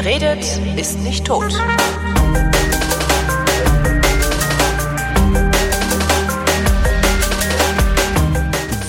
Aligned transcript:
Wer 0.00 0.12
redet, 0.12 0.44
ist 0.76 1.00
nicht 1.00 1.24
tot. 1.24 1.52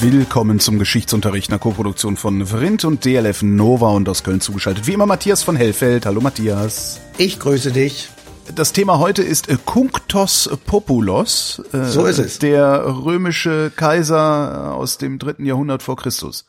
Willkommen 0.01 0.59
zum 0.59 0.77
Geschichtsunterricht 0.77 1.49
einer 1.49 1.57
Koproduktion 1.57 2.15
von 2.15 2.45
Vrindt 2.45 2.85
und 2.85 3.05
DLF 3.05 3.41
Nova 3.41 3.89
und 3.89 4.07
aus 4.07 4.23
Köln 4.23 4.39
zugeschaltet. 4.39 4.85
Wie 4.85 4.93
immer 4.93 5.07
Matthias 5.07 5.41
von 5.41 5.55
Hellfeld. 5.55 6.05
Hallo 6.05 6.21
Matthias. 6.21 7.01
Ich 7.17 7.39
grüße 7.39 7.71
dich. 7.71 8.09
Das 8.53 8.71
Thema 8.71 8.99
heute 8.99 9.23
ist 9.23 9.49
äh, 9.49 9.57
Cunctos 9.65 10.47
Populos. 10.67 11.63
Äh, 11.73 11.85
so 11.85 12.05
ist 12.05 12.19
es. 12.19 12.37
Der 12.37 12.85
römische 12.85 13.71
Kaiser 13.75 14.75
aus 14.75 14.99
dem 14.99 15.17
dritten 15.17 15.45
Jahrhundert 15.45 15.81
vor 15.81 15.95
Christus. 15.95 16.45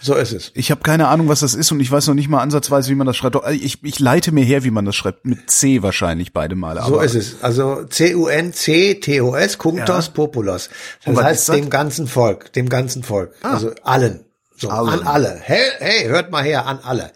So 0.00 0.14
ist 0.14 0.32
es. 0.32 0.52
Ich 0.54 0.70
habe 0.70 0.80
keine 0.82 1.08
Ahnung, 1.08 1.28
was 1.28 1.40
das 1.40 1.54
ist 1.54 1.70
und 1.72 1.80
ich 1.80 1.90
weiß 1.90 2.06
noch 2.08 2.14
nicht 2.14 2.28
mal 2.28 2.40
ansatzweise, 2.40 2.90
wie 2.90 2.94
man 2.94 3.06
das 3.06 3.16
schreibt. 3.16 3.36
Ich, 3.50 3.84
ich 3.84 3.98
leite 3.98 4.32
mir 4.32 4.44
her, 4.44 4.64
wie 4.64 4.70
man 4.70 4.84
das 4.84 4.96
schreibt. 4.96 5.26
Mit 5.26 5.50
C 5.50 5.82
wahrscheinlich 5.82 6.32
beide 6.32 6.56
Male. 6.56 6.82
so 6.86 7.00
ist 7.00 7.14
es. 7.14 7.42
Also 7.42 7.84
C-U-N-C-T-O-S, 7.84 9.58
Cunctos 9.58 10.06
ja. 10.06 10.12
Populos. 10.12 10.70
Das 11.04 11.22
heißt 11.22 11.48
dem 11.50 11.70
ganzen 11.70 12.06
Volk, 12.06 12.52
dem 12.52 12.68
ganzen 12.68 13.02
Volk. 13.02 13.32
Ah. 13.42 13.54
Also 13.54 13.72
allen. 13.82 14.24
So, 14.60 14.68
alle. 14.68 14.92
an 14.92 15.06
alle. 15.06 15.40
Hey, 15.42 15.62
hey, 15.78 16.08
hört 16.08 16.30
mal 16.30 16.44
her, 16.44 16.66
an 16.66 16.80
alle. 16.82 17.12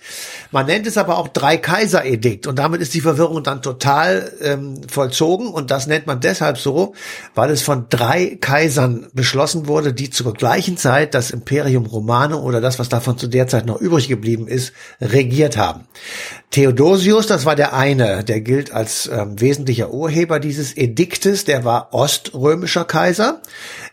Man 0.50 0.64
nennt 0.64 0.86
es 0.86 0.96
aber 0.96 1.18
auch 1.18 1.28
Drei-Kaiser-Edikt 1.28 2.46
und 2.46 2.58
damit 2.58 2.80
ist 2.80 2.94
die 2.94 3.02
Verwirrung 3.02 3.42
dann 3.42 3.60
total 3.60 4.32
ähm, 4.40 4.80
vollzogen 4.88 5.48
und 5.48 5.70
das 5.70 5.86
nennt 5.86 6.06
man 6.06 6.20
deshalb 6.20 6.56
so, 6.56 6.94
weil 7.34 7.50
es 7.50 7.60
von 7.60 7.86
drei 7.90 8.38
Kaisern 8.40 9.08
beschlossen 9.12 9.66
wurde, 9.66 9.92
die 9.92 10.08
zur 10.08 10.32
gleichen 10.32 10.78
Zeit 10.78 11.12
das 11.12 11.32
Imperium 11.32 11.84
Romano 11.84 12.40
oder 12.40 12.62
das, 12.62 12.78
was 12.78 12.88
davon 12.88 13.18
zu 13.18 13.26
der 13.26 13.46
Zeit 13.46 13.66
noch 13.66 13.78
übrig 13.78 14.08
geblieben 14.08 14.48
ist, 14.48 14.72
regiert 15.02 15.58
haben. 15.58 15.86
Theodosius, 16.54 17.26
das 17.26 17.46
war 17.46 17.56
der 17.56 17.74
eine, 17.74 18.22
der 18.22 18.40
gilt 18.40 18.70
als 18.70 19.10
ähm, 19.12 19.40
wesentlicher 19.40 19.90
Urheber 19.90 20.38
dieses 20.38 20.76
Ediktes, 20.76 21.44
der 21.44 21.64
war 21.64 21.92
oströmischer 21.92 22.84
Kaiser. 22.84 23.42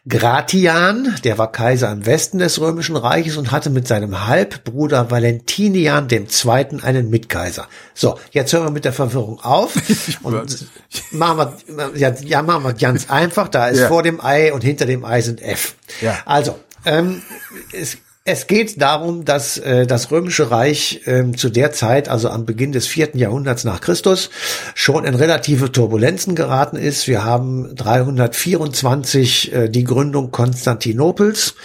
Gratian, 0.07 1.15
der 1.23 1.39
war 1.39 1.51
Kaiser 1.51 1.91
im 1.91 2.05
Westen 2.05 2.37
des 2.37 2.61
Römischen 2.61 2.95
Reiches 2.95 3.37
und 3.37 3.51
hatte 3.51 3.71
mit 3.71 3.87
seinem 3.87 4.27
Halbbruder 4.27 5.09
Valentinian 5.09 6.07
dem 6.07 6.29
Zweiten 6.29 6.81
einen 6.81 7.09
Mitkaiser. 7.09 7.67
So, 7.95 8.19
jetzt 8.29 8.53
hören 8.53 8.65
wir 8.65 8.71
mit 8.71 8.85
der 8.85 8.93
Verwirrung 8.93 9.39
auf 9.41 9.73
und 10.21 10.69
machen 11.09 11.55
wir, 11.65 11.91
ja, 11.95 12.13
ja, 12.23 12.43
machen 12.43 12.63
wir 12.63 12.73
ganz 12.73 13.09
einfach. 13.09 13.47
Da 13.47 13.69
ist 13.69 13.79
ja. 13.79 13.87
vor 13.87 14.03
dem 14.03 14.23
Ei 14.23 14.53
und 14.53 14.63
hinter 14.63 14.85
dem 14.85 15.03
Ei 15.03 15.21
sind 15.21 15.41
F. 15.41 15.73
Ja. 15.99 16.19
Also, 16.25 16.59
ähm, 16.85 17.23
es 17.71 17.97
es 18.23 18.45
geht 18.45 18.79
darum, 18.79 19.25
dass 19.25 19.57
äh, 19.57 19.87
das 19.87 20.11
Römische 20.11 20.51
Reich 20.51 21.01
äh, 21.05 21.31
zu 21.31 21.49
der 21.49 21.71
Zeit, 21.71 22.07
also 22.07 22.29
am 22.29 22.45
Beginn 22.45 22.71
des 22.71 22.85
vierten 22.85 23.17
Jahrhunderts 23.17 23.63
nach 23.63 23.81
Christus, 23.81 24.29
schon 24.75 25.05
in 25.05 25.15
relative 25.15 25.71
Turbulenzen 25.71 26.35
geraten 26.35 26.75
ist. 26.75 27.07
Wir 27.07 27.23
haben 27.23 27.75
324 27.75 29.53
äh, 29.53 29.69
die 29.69 29.83
Gründung 29.83 30.29
Konstantinopels 30.29 31.55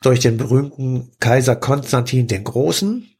durch 0.00 0.20
den 0.20 0.36
berühmten 0.36 1.10
Kaiser 1.18 1.56
Konstantin 1.56 2.28
den 2.28 2.44
Großen 2.44 3.15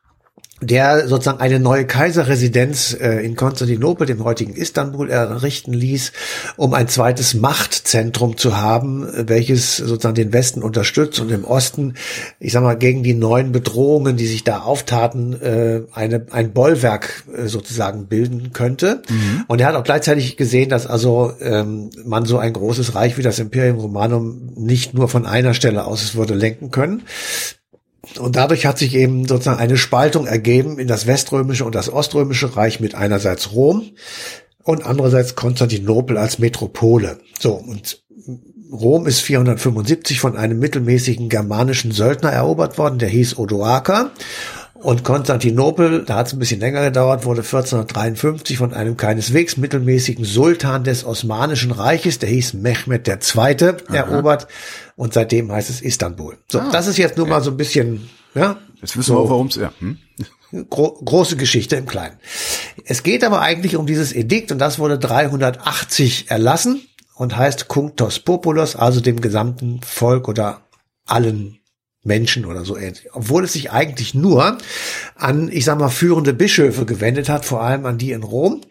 der 0.63 1.07
sozusagen 1.07 1.41
eine 1.41 1.61
neue 1.61 1.87
Kaiserresidenz 1.87 2.97
äh, 2.99 3.25
in 3.25 3.37
Konstantinopel, 3.37 4.07
dem 4.07 4.25
heutigen 4.25 4.55
Istanbul, 4.55 5.11
errichten 5.11 5.75
ließ, 5.75 6.13
um 6.57 6.73
ein 6.73 6.89
zweites 6.89 7.35
Machtzentrum 7.35 8.39
zu 8.39 8.57
haben, 8.57 9.07
welches 9.29 9.77
sozusagen 9.77 10.15
den 10.15 10.33
Westen 10.33 10.63
unterstützt 10.63 11.21
und 11.21 11.31
im 11.31 11.45
Osten, 11.45 11.95
ich 12.41 12.53
sag 12.53 12.63
mal, 12.63 12.77
gegen 12.77 13.03
die 13.03 13.13
neuen 13.13 13.53
Bedrohungen, 13.53 14.17
die 14.17 14.27
sich 14.27 14.45
da 14.45 14.61
auftaten, 14.61 15.41
äh, 15.43 15.83
eine, 15.93 16.27
ein 16.31 16.53
Bollwerk 16.55 17.25
äh, 17.37 17.49
sozusagen 17.49 18.07
bilden 18.07 18.53
könnte. 18.55 19.03
Mhm. 19.11 19.45
Und 19.49 19.61
er 19.61 19.69
hat 19.69 19.75
auch 19.75 19.85
gleichzeitig 19.85 20.39
gesehen, 20.39 20.71
dass 20.71 20.87
also 20.87 21.35
ähm, 21.41 21.91
man 22.07 22.25
so 22.25 22.39
ein 22.39 22.55
großes 22.55 22.95
Reich 22.95 23.19
wie 23.19 23.23
das 23.23 23.39
Imperium 23.39 23.77
Romanum 23.77 24.53
nicht 24.57 24.95
nur 24.95 25.09
von 25.09 25.27
einer 25.27 25.53
Stelle 25.53 25.85
aus 25.85 26.03
es 26.03 26.15
würde 26.15 26.35
lenken 26.35 26.71
können. 26.71 27.03
Und 28.19 28.37
dadurch 28.37 28.67
hat 28.67 28.79
sich 28.79 28.95
eben 28.95 29.27
sozusagen 29.27 29.59
eine 29.59 29.77
Spaltung 29.77 30.27
ergeben 30.27 30.79
in 30.79 30.89
das 30.89 31.07
weströmische 31.07 31.65
und 31.65 31.75
das 31.75 31.93
oströmische 31.93 32.57
Reich 32.57 32.81
mit 32.81 32.95
einerseits 32.95 33.53
Rom 33.53 33.91
und 34.63 34.85
andererseits 34.85 35.35
Konstantinopel 35.35 36.17
als 36.17 36.39
Metropole. 36.39 37.19
So, 37.39 37.55
und 37.55 38.03
Rom 38.73 39.07
ist 39.07 39.21
475 39.21 40.19
von 40.21 40.37
einem 40.37 40.59
mittelmäßigen 40.59 41.29
germanischen 41.29 41.93
Söldner 41.93 42.31
erobert 42.31 42.79
worden, 42.79 42.99
der 42.99 43.09
hieß 43.09 43.39
Odoaker. 43.39 44.11
Und 44.83 45.05
Konstantinopel, 45.05 46.05
da 46.05 46.17
hat 46.17 46.29
es 46.29 46.33
ein 46.33 46.39
bisschen 46.39 46.61
länger 46.61 46.85
gedauert, 46.85 47.25
wurde 47.25 47.41
1453 47.41 48.59
von 48.59 48.73
einem 48.73 48.97
keineswegs 48.97 49.57
mittelmäßigen 49.57 50.25
Sultan 50.25 50.85
des 50.85 51.05
Osmanischen 51.05 51.73
Reiches, 51.73 52.19
der 52.19 52.29
hieß 52.29 52.55
Mehmed 52.55 53.09
II., 53.09 53.75
erobert. 53.93 54.47
Und 54.97 55.15
seitdem 55.15 55.51
heißt 55.51 55.71
es 55.71 55.81
Istanbul. 55.81 56.37
So, 56.49 56.61
ah, 56.61 56.71
das 56.71 56.87
ist 56.87 56.99
jetzt 56.99 57.17
nur 57.17 57.27
ja. 57.27 57.35
mal 57.35 57.43
so 57.43 57.51
ein 57.51 57.57
bisschen, 57.57 58.09
ja. 58.35 58.59
Jetzt 58.81 58.97
wissen 58.97 59.15
so, 59.15 59.25
wir, 59.25 59.31
warum 59.31 59.47
es, 59.49 59.57
ja. 59.57 59.73
Hm? 59.81 59.99
Gro 60.71 60.93
große 61.05 61.37
Geschichte 61.37 61.77
im 61.77 61.87
Kleinen. 61.87 62.19
Es 62.85 63.03
geht 63.03 63.25
aber 63.25 63.41
eigentlich 63.41 63.77
um 63.77 63.87
dieses 63.87 64.13
Edikt 64.13 64.53
und 64.53 64.59
das 64.59 64.79
wurde 64.79 64.99
380 64.99 66.31
erlassen 66.31 66.83
und 67.17 67.37
heißt 67.37 67.69
Cunctos 67.69 68.21
Populos, 68.21 68.77
also 68.77 69.01
dem 69.01 69.21
gesamten 69.21 69.81
Volk 69.83 70.29
oder 70.29 70.61
allen 71.07 71.59
Menschen 72.07 72.47
oder 72.47 72.65
so 72.65 72.77
ähnlich. 72.77 73.09
Obwohl 73.13 73.45
es 73.45 73.53
sich 73.53 73.71
eigentlich 73.71 74.15
nur 74.15 74.59
an, 75.15 75.49
ich 75.51 75.65
sag 75.65 75.79
mal, 75.79 75.89
führende 75.89 76.33
Bischöfe 76.33 76.87
gewendet 76.87 77.29
hat, 77.29 77.45
vor 77.45 77.63
allem 77.63 77.85
an 77.87 77.99
die 77.99 78.13
in 78.13 78.23
Rom, 78.23 78.63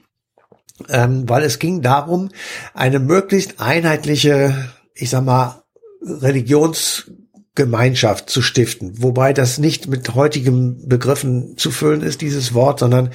ähm, 0.90 1.28
weil 1.30 1.44
es 1.44 1.60
ging 1.60 1.82
darum, 1.82 2.30
eine 2.74 3.00
möglichst 3.00 3.60
einheitliche, 3.60 4.70
ich 4.94 5.10
sag 5.10 5.24
mal, 5.24 5.64
Religions 6.02 7.12
Gemeinschaft 7.56 8.30
zu 8.30 8.42
stiften. 8.42 9.02
Wobei 9.02 9.32
das 9.32 9.58
nicht 9.58 9.88
mit 9.88 10.14
heutigen 10.14 10.88
Begriffen 10.90 11.58
zu 11.58 11.72
füllen 11.72 12.02
ist, 12.02 12.20
dieses 12.20 12.54
Wort, 12.54 12.80
sondern 12.80 13.12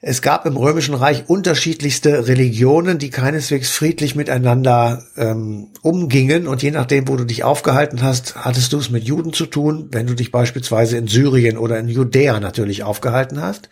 es 0.00 0.20
gab 0.20 0.46
im 0.46 0.56
Römischen 0.56 0.94
Reich 0.94 1.28
unterschiedlichste 1.28 2.26
Religionen, 2.26 2.98
die 2.98 3.10
keineswegs 3.10 3.70
friedlich 3.70 4.16
miteinander 4.16 5.04
ähm, 5.16 5.68
umgingen. 5.82 6.48
Und 6.48 6.62
je 6.62 6.72
nachdem, 6.72 7.06
wo 7.06 7.14
du 7.14 7.24
dich 7.24 7.44
aufgehalten 7.44 8.02
hast, 8.02 8.34
hattest 8.36 8.72
du 8.72 8.78
es 8.78 8.90
mit 8.90 9.04
Juden 9.04 9.32
zu 9.32 9.46
tun. 9.46 9.88
Wenn 9.92 10.08
du 10.08 10.14
dich 10.14 10.32
beispielsweise 10.32 10.96
in 10.96 11.06
Syrien 11.06 11.56
oder 11.56 11.78
in 11.78 11.88
Judäa 11.88 12.40
natürlich 12.40 12.82
aufgehalten 12.82 13.40
hast, 13.40 13.68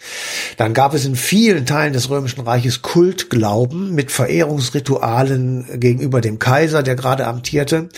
dann 0.57 0.73
gab 0.73 0.95
es 0.95 1.05
in 1.05 1.17
vielen 1.17 1.67
Teilen 1.67 1.93
des 1.93 2.11
Römischen 2.11 2.43
Reiches 2.43 2.83
Kultglauben 2.83 3.93
mit 3.93 4.13
Verehrungsritualen 4.13 5.81
gegenüber 5.81 6.21
dem 6.21 6.39
Kaiser, 6.39 6.85
der 6.85 6.95
gerade 6.95 7.27
amtierte. 7.27 7.89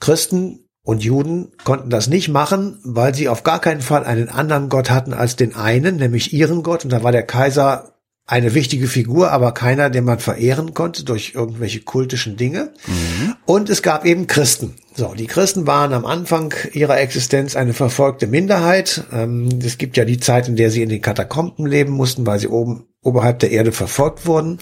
Christen 0.00 0.63
und 0.84 1.02
Juden 1.02 1.52
konnten 1.64 1.88
das 1.88 2.08
nicht 2.08 2.28
machen, 2.28 2.78
weil 2.84 3.14
sie 3.14 3.28
auf 3.28 3.42
gar 3.42 3.60
keinen 3.60 3.80
Fall 3.80 4.04
einen 4.04 4.28
anderen 4.28 4.68
Gott 4.68 4.90
hatten 4.90 5.14
als 5.14 5.34
den 5.34 5.56
einen, 5.56 5.96
nämlich 5.96 6.34
ihren 6.34 6.62
Gott. 6.62 6.84
Und 6.84 6.92
da 6.92 7.02
war 7.02 7.10
der 7.10 7.22
Kaiser 7.22 7.94
eine 8.26 8.54
wichtige 8.54 8.86
Figur, 8.86 9.32
aber 9.32 9.52
keiner, 9.52 9.90
den 9.90 10.04
man 10.04 10.18
verehren 10.18 10.74
konnte 10.74 11.04
durch 11.04 11.32
irgendwelche 11.34 11.80
kultischen 11.80 12.36
Dinge. 12.36 12.72
Mhm. 12.86 13.34
Und 13.46 13.70
es 13.70 13.82
gab 13.82 14.04
eben 14.04 14.26
Christen. 14.26 14.76
So, 14.94 15.14
die 15.14 15.26
Christen 15.26 15.66
waren 15.66 15.92
am 15.92 16.06
Anfang 16.06 16.54
ihrer 16.72 17.00
Existenz 17.00 17.56
eine 17.56 17.72
verfolgte 17.72 18.26
Minderheit. 18.26 19.04
Ähm, 19.12 19.48
es 19.62 19.76
gibt 19.76 19.96
ja 19.96 20.04
die 20.04 20.20
Zeit, 20.20 20.48
in 20.48 20.56
der 20.56 20.70
sie 20.70 20.82
in 20.82 20.88
den 20.88 21.02
Katakomben 21.02 21.66
leben 21.66 21.92
mussten, 21.92 22.26
weil 22.26 22.38
sie 22.38 22.48
oben 22.48 22.86
oberhalb 23.02 23.38
der 23.40 23.50
Erde 23.50 23.72
verfolgt 23.72 24.26
wurden. 24.26 24.58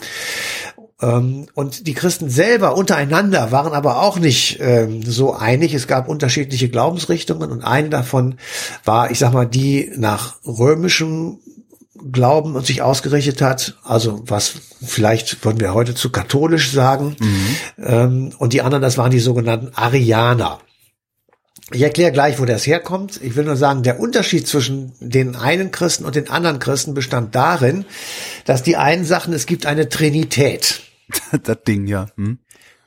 Ähm, 1.02 1.46
und 1.54 1.86
die 1.86 1.94
Christen 1.94 2.30
selber 2.30 2.76
untereinander 2.76 3.50
waren 3.50 3.74
aber 3.74 4.00
auch 4.00 4.18
nicht 4.18 4.58
ähm, 4.60 5.02
so 5.02 5.34
einig. 5.34 5.74
Es 5.74 5.86
gab 5.86 6.08
unterschiedliche 6.08 6.68
Glaubensrichtungen 6.68 7.50
und 7.50 7.62
eine 7.62 7.90
davon 7.90 8.36
war, 8.84 9.10
ich 9.10 9.18
sag 9.18 9.32
mal, 9.32 9.46
die 9.46 9.90
nach 9.96 10.36
römischem 10.46 11.38
Glauben 12.10 12.56
und 12.56 12.66
sich 12.66 12.82
ausgerichtet 12.82 13.42
hat, 13.42 13.76
also 13.84 14.22
was 14.26 14.54
vielleicht 14.84 15.44
würden 15.44 15.60
wir 15.60 15.74
heute 15.74 15.94
zu 15.94 16.10
katholisch 16.10 16.72
sagen. 16.72 17.16
Mhm. 17.18 17.56
Ähm, 17.78 18.32
und 18.38 18.52
die 18.52 18.62
anderen, 18.62 18.82
das 18.82 18.98
waren 18.98 19.10
die 19.10 19.20
sogenannten 19.20 19.70
Arianer. 19.74 20.58
Ich 21.70 21.82
erkläre 21.82 22.12
gleich, 22.12 22.38
wo 22.40 22.44
das 22.44 22.66
herkommt. 22.66 23.20
Ich 23.22 23.36
will 23.36 23.44
nur 23.44 23.56
sagen, 23.56 23.82
der 23.82 24.00
Unterschied 24.00 24.46
zwischen 24.46 24.92
den 25.00 25.36
einen 25.36 25.70
Christen 25.70 26.04
und 26.04 26.16
den 26.16 26.28
anderen 26.28 26.58
Christen 26.58 26.92
bestand 26.92 27.34
darin, 27.34 27.84
dass 28.44 28.62
die 28.62 28.76
einen 28.76 29.04
sagten, 29.04 29.32
es 29.32 29.46
gibt 29.46 29.64
eine 29.64 29.88
Trinität. 29.88 30.82
das 31.42 31.62
Ding, 31.66 31.86
ja. 31.86 32.06
Hm? 32.16 32.38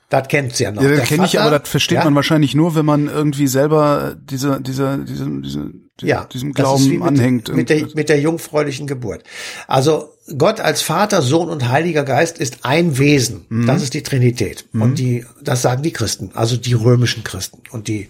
Das 0.10 0.28
kennt's 0.28 0.60
ja 0.60 0.72
noch. 0.72 0.84
Ja, 0.84 0.96
das 0.96 1.10
kenne 1.10 1.26
ich, 1.26 1.40
aber 1.40 1.58
das 1.58 1.68
versteht 1.68 1.98
ja? 1.98 2.04
man 2.04 2.14
wahrscheinlich 2.14 2.54
nur, 2.54 2.76
wenn 2.76 2.86
man 2.86 3.08
irgendwie 3.08 3.48
selber 3.48 4.16
diese, 4.18 4.62
diese, 4.62 5.04
diese, 5.04 5.42
diese, 5.42 5.72
ja, 6.02 6.26
diesem 6.26 6.54
Glauben 6.54 6.88
mit, 6.88 7.02
anhängt. 7.02 7.54
Mit 7.54 7.70
der, 7.70 7.88
mit 7.96 8.10
der 8.10 8.20
jungfräulichen 8.20 8.86
Geburt. 8.86 9.24
Also 9.68 10.14
Gott 10.38 10.60
als 10.60 10.84
Vater, 10.84 11.24
Sohn 11.24 11.50
und 11.50 11.70
Heiliger 11.70 12.04
Geist 12.04 12.38
ist 12.38 12.66
ein 12.66 13.00
Wesen. 13.00 13.46
Mhm. 13.50 13.66
Das 13.66 13.82
ist 13.82 13.96
die 13.96 14.04
Trinität. 14.04 14.66
Mhm. 14.74 14.82
Und 14.82 15.00
die, 15.00 15.26
das 15.42 15.64
sagen 15.64 15.82
die 15.82 15.92
Christen, 15.92 16.32
also 16.36 16.56
die 16.56 16.74
römischen 16.74 17.24
Christen. 17.24 17.64
Und 17.72 17.88
die 17.88 18.10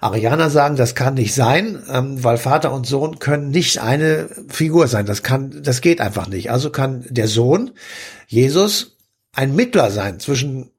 Arianer 0.00 0.50
sagen, 0.50 0.74
das 0.74 0.96
kann 0.96 1.14
nicht 1.14 1.32
sein, 1.32 1.80
ähm, 1.92 2.24
weil 2.24 2.38
Vater 2.38 2.72
und 2.72 2.86
Sohn 2.86 3.20
können 3.20 3.50
nicht 3.50 3.80
eine 3.80 4.28
Figur 4.48 4.88
sein. 4.88 5.06
Das 5.06 5.22
kann, 5.22 5.62
das 5.62 5.80
geht 5.80 6.00
einfach 6.00 6.26
nicht. 6.28 6.50
Also 6.50 6.70
kann 6.70 7.04
der 7.08 7.28
Sohn, 7.28 7.70
Jesus, 8.26 8.95
ein 9.36 9.54
Mittler 9.54 9.90
sein 9.90 10.18
zwischen 10.18 10.70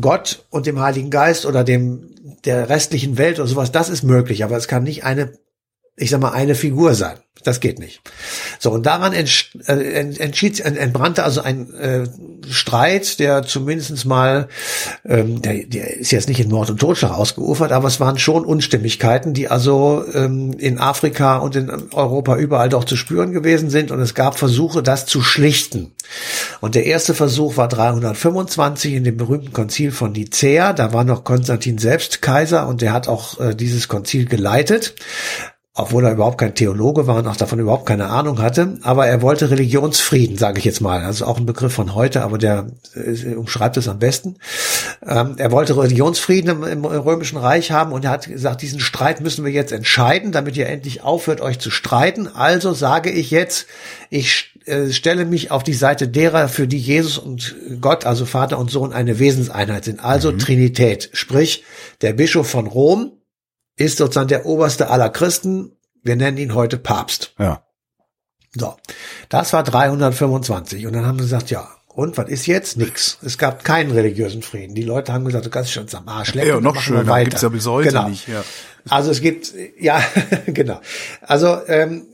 Gott 0.00 0.44
und 0.50 0.66
dem 0.66 0.80
Heiligen 0.80 1.10
Geist 1.10 1.46
oder 1.46 1.64
dem, 1.64 2.14
der 2.44 2.68
restlichen 2.68 3.18
Welt 3.18 3.38
oder 3.38 3.48
sowas. 3.48 3.72
Das 3.72 3.88
ist 3.88 4.02
möglich. 4.02 4.42
Aber 4.42 4.56
es 4.56 4.68
kann 4.68 4.82
nicht 4.82 5.04
eine 5.04 5.32
ich 5.96 6.10
sag 6.10 6.20
mal, 6.20 6.32
eine 6.32 6.54
Figur 6.54 6.94
sein. 6.94 7.18
Das 7.46 7.60
geht 7.60 7.78
nicht. 7.78 8.00
So, 8.58 8.72
und 8.72 8.86
daran 8.86 9.12
äh, 9.12 9.22
entschied, 9.68 10.58
entbrannte 10.58 11.22
also 11.22 11.42
ein 11.42 11.72
äh, 11.74 12.08
Streit, 12.50 13.20
der 13.20 13.44
zumindestens 13.44 14.04
mal, 14.04 14.48
ähm, 15.04 15.42
der, 15.42 15.64
der 15.64 15.96
ist 15.96 16.10
jetzt 16.10 16.28
nicht 16.28 16.40
in 16.40 16.48
Mord 16.48 16.70
und 16.70 16.80
Totschlag 16.80 17.12
ausgeufert, 17.12 17.70
aber 17.70 17.86
es 17.86 18.00
waren 18.00 18.18
schon 18.18 18.44
Unstimmigkeiten, 18.44 19.32
die 19.32 19.46
also 19.46 20.04
ähm, 20.12 20.54
in 20.58 20.80
Afrika 20.80 21.36
und 21.36 21.54
in 21.54 21.70
Europa 21.92 22.36
überall 22.36 22.68
doch 22.68 22.82
zu 22.82 22.96
spüren 22.96 23.32
gewesen 23.32 23.70
sind. 23.70 23.92
Und 23.92 24.00
es 24.00 24.14
gab 24.14 24.36
Versuche, 24.36 24.82
das 24.82 25.06
zu 25.06 25.22
schlichten. 25.22 25.92
Und 26.60 26.74
der 26.74 26.86
erste 26.86 27.14
Versuch 27.14 27.56
war 27.56 27.68
325 27.68 28.94
in 28.94 29.04
dem 29.04 29.16
berühmten 29.16 29.52
Konzil 29.52 29.92
von 29.92 30.10
Nicea. 30.12 30.72
Da 30.72 30.92
war 30.92 31.04
noch 31.04 31.22
Konstantin 31.22 31.78
selbst 31.78 32.22
Kaiser 32.22 32.66
und 32.66 32.80
der 32.80 32.92
hat 32.92 33.06
auch 33.06 33.38
äh, 33.38 33.54
dieses 33.54 33.86
Konzil 33.86 34.24
geleitet 34.24 34.94
obwohl 35.78 36.04
er 36.06 36.12
überhaupt 36.12 36.38
kein 36.38 36.54
Theologe 36.54 37.06
war 37.06 37.16
und 37.16 37.26
auch 37.26 37.36
davon 37.36 37.58
überhaupt 37.58 37.84
keine 37.84 38.08
Ahnung 38.08 38.40
hatte. 38.40 38.78
Aber 38.82 39.06
er 39.06 39.20
wollte 39.20 39.50
Religionsfrieden, 39.50 40.38
sage 40.38 40.58
ich 40.58 40.64
jetzt 40.64 40.80
mal. 40.80 41.04
Also 41.04 41.26
auch 41.26 41.36
ein 41.36 41.44
Begriff 41.44 41.74
von 41.74 41.94
heute, 41.94 42.22
aber 42.22 42.38
der 42.38 42.68
äh, 42.94 43.34
umschreibt 43.34 43.76
es 43.76 43.86
am 43.86 43.98
besten. 43.98 44.36
Ähm, 45.06 45.34
er 45.36 45.52
wollte 45.52 45.76
Religionsfrieden 45.76 46.62
im, 46.62 46.64
im, 46.64 46.84
Römischen 46.86 47.36
Reich 47.36 47.72
haben 47.72 47.92
und 47.92 48.06
er 48.06 48.10
hat 48.10 48.26
gesagt, 48.26 48.62
diesen 48.62 48.80
Streit 48.80 49.20
müssen 49.20 49.44
wir 49.44 49.52
jetzt 49.52 49.70
entscheiden, 49.70 50.32
damit 50.32 50.56
ihr 50.56 50.66
endlich 50.66 51.02
aufhört, 51.02 51.42
euch 51.42 51.58
zu 51.58 51.70
streiten. 51.70 52.26
Also 52.26 52.72
sage 52.72 53.10
ich 53.10 53.30
jetzt, 53.30 53.66
ich 54.08 54.54
äh, 54.64 54.90
stelle 54.90 55.26
mich 55.26 55.50
auf 55.50 55.62
die 55.62 55.74
Seite 55.74 56.08
derer, 56.08 56.48
für 56.48 56.66
die 56.66 56.78
Jesus 56.78 57.18
und 57.18 57.54
Gott, 57.82 58.06
also 58.06 58.24
Vater 58.24 58.58
und 58.58 58.70
Sohn, 58.70 58.94
eine 58.94 59.18
Wesenseinheit 59.18 59.84
sind. 59.84 60.02
Also 60.02 60.32
mhm. 60.32 60.38
Trinität. 60.38 61.10
Sprich, 61.12 61.64
der 62.00 62.14
Bischof 62.14 62.48
von 62.48 62.66
Rom, 62.66 63.12
ist 63.76 63.98
sozusagen 63.98 64.28
der 64.28 64.46
oberste 64.46 64.90
aller 64.90 65.10
Christen. 65.10 65.72
Wir 66.02 66.16
nennen 66.16 66.38
ihn 66.38 66.54
heute 66.54 66.78
Papst. 66.78 67.34
Ja. 67.38 67.62
So, 68.54 68.74
das 69.28 69.52
war 69.52 69.62
325 69.62 70.86
und 70.86 70.94
dann 70.94 71.06
haben 71.06 71.18
sie 71.18 71.24
gesagt, 71.24 71.50
ja, 71.50 71.68
und 71.88 72.18
was 72.18 72.28
ist 72.28 72.46
jetzt? 72.46 72.76
Nix. 72.76 73.18
Es 73.22 73.38
gab 73.38 73.64
keinen 73.64 73.90
religiösen 73.90 74.42
Frieden. 74.42 74.74
Die 74.74 74.82
Leute 74.82 75.14
haben 75.14 75.24
gesagt, 75.24 75.46
du 75.46 75.50
kannst 75.50 75.72
schon 75.72 75.86
am 75.94 76.08
Arsch 76.08 76.34
lecken. 76.34 76.48
Ja, 76.50 76.60
noch 76.60 76.78
schöner, 76.80 77.06
weiter. 77.06 77.30
gibt's 77.30 77.42
ja 77.42 77.48
bis 77.48 77.66
heute 77.66 77.88
genau. 77.88 78.08
nicht. 78.08 78.28
Ja. 78.28 78.44
Also 78.88 79.10
es 79.10 79.22
gibt, 79.22 79.54
ja, 79.78 80.02
genau. 80.46 80.80
Also 81.22 81.58
ähm, 81.68 82.06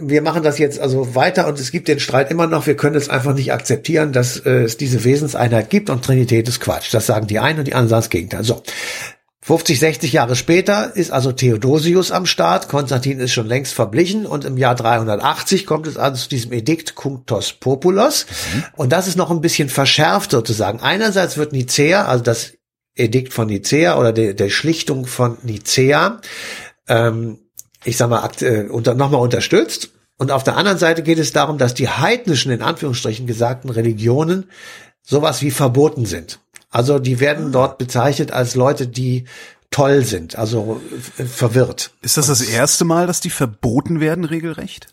wir 0.00 0.22
machen 0.22 0.44
das 0.44 0.58
jetzt 0.58 0.78
also 0.78 1.16
weiter 1.16 1.48
und 1.48 1.58
es 1.58 1.72
gibt 1.72 1.88
den 1.88 1.98
Streit 1.98 2.30
immer 2.30 2.46
noch. 2.46 2.68
Wir 2.68 2.76
können 2.76 2.94
es 2.94 3.08
einfach 3.08 3.34
nicht 3.34 3.52
akzeptieren, 3.52 4.12
dass 4.12 4.38
äh, 4.38 4.62
es 4.62 4.76
diese 4.76 5.02
Wesenseinheit 5.02 5.68
gibt 5.68 5.90
und 5.90 6.04
Trinität 6.04 6.48
ist 6.48 6.60
Quatsch. 6.60 6.94
Das 6.94 7.06
sagen 7.06 7.26
die 7.26 7.40
einen 7.40 7.58
und 7.58 7.66
die 7.66 7.74
anderen 7.74 7.88
sagen 7.88 8.02
das 8.02 8.10
Gegenteil. 8.10 8.44
So, 8.44 8.62
50, 9.46 9.78
60 9.78 10.12
Jahre 10.14 10.36
später 10.36 10.96
ist 10.96 11.10
also 11.10 11.30
Theodosius 11.30 12.12
am 12.12 12.24
Start. 12.24 12.68
Konstantin 12.68 13.20
ist 13.20 13.32
schon 13.32 13.46
längst 13.46 13.74
verblichen 13.74 14.24
und 14.24 14.46
im 14.46 14.56
Jahr 14.56 14.74
380 14.74 15.66
kommt 15.66 15.86
es 15.86 15.98
also 15.98 16.22
zu 16.22 16.30
diesem 16.30 16.52
Edikt 16.54 16.94
Cunctos 16.94 17.52
Populos. 17.52 18.24
Mhm. 18.24 18.64
Und 18.74 18.92
das 18.92 19.06
ist 19.06 19.18
noch 19.18 19.30
ein 19.30 19.42
bisschen 19.42 19.68
verschärft 19.68 20.30
sozusagen. 20.30 20.80
Einerseits 20.80 21.36
wird 21.36 21.52
Nicea, 21.52 22.06
also 22.06 22.24
das 22.24 22.54
Edikt 22.94 23.34
von 23.34 23.48
Nicea 23.48 23.98
oder 23.98 24.14
der, 24.14 24.32
der 24.32 24.48
Schlichtung 24.48 25.04
von 25.04 25.36
Nicea, 25.42 26.22
ähm, 26.88 27.40
ich 27.84 27.98
sag 27.98 28.08
mal, 28.08 28.26
äh, 28.40 28.62
unter, 28.62 28.94
nochmal 28.94 29.20
unterstützt. 29.20 29.90
Und 30.16 30.30
auf 30.30 30.44
der 30.44 30.56
anderen 30.56 30.78
Seite 30.78 31.02
geht 31.02 31.18
es 31.18 31.32
darum, 31.32 31.58
dass 31.58 31.74
die 31.74 31.90
heidnischen, 31.90 32.50
in 32.50 32.62
Anführungsstrichen 32.62 33.26
gesagten 33.26 33.68
Religionen 33.68 34.48
sowas 35.02 35.42
wie 35.42 35.50
verboten 35.50 36.06
sind. 36.06 36.38
Also 36.74 36.98
die 36.98 37.20
werden 37.20 37.52
dort 37.52 37.78
bezeichnet 37.78 38.32
als 38.32 38.56
Leute, 38.56 38.88
die 38.88 39.26
toll 39.70 40.04
sind, 40.04 40.36
also 40.36 40.80
verwirrt. 41.24 41.92
Ist 42.02 42.16
das 42.16 42.26
das 42.26 42.42
erste 42.42 42.84
Mal, 42.84 43.06
dass 43.06 43.20
die 43.20 43.30
verboten 43.30 44.00
werden, 44.00 44.24
regelrecht? 44.24 44.88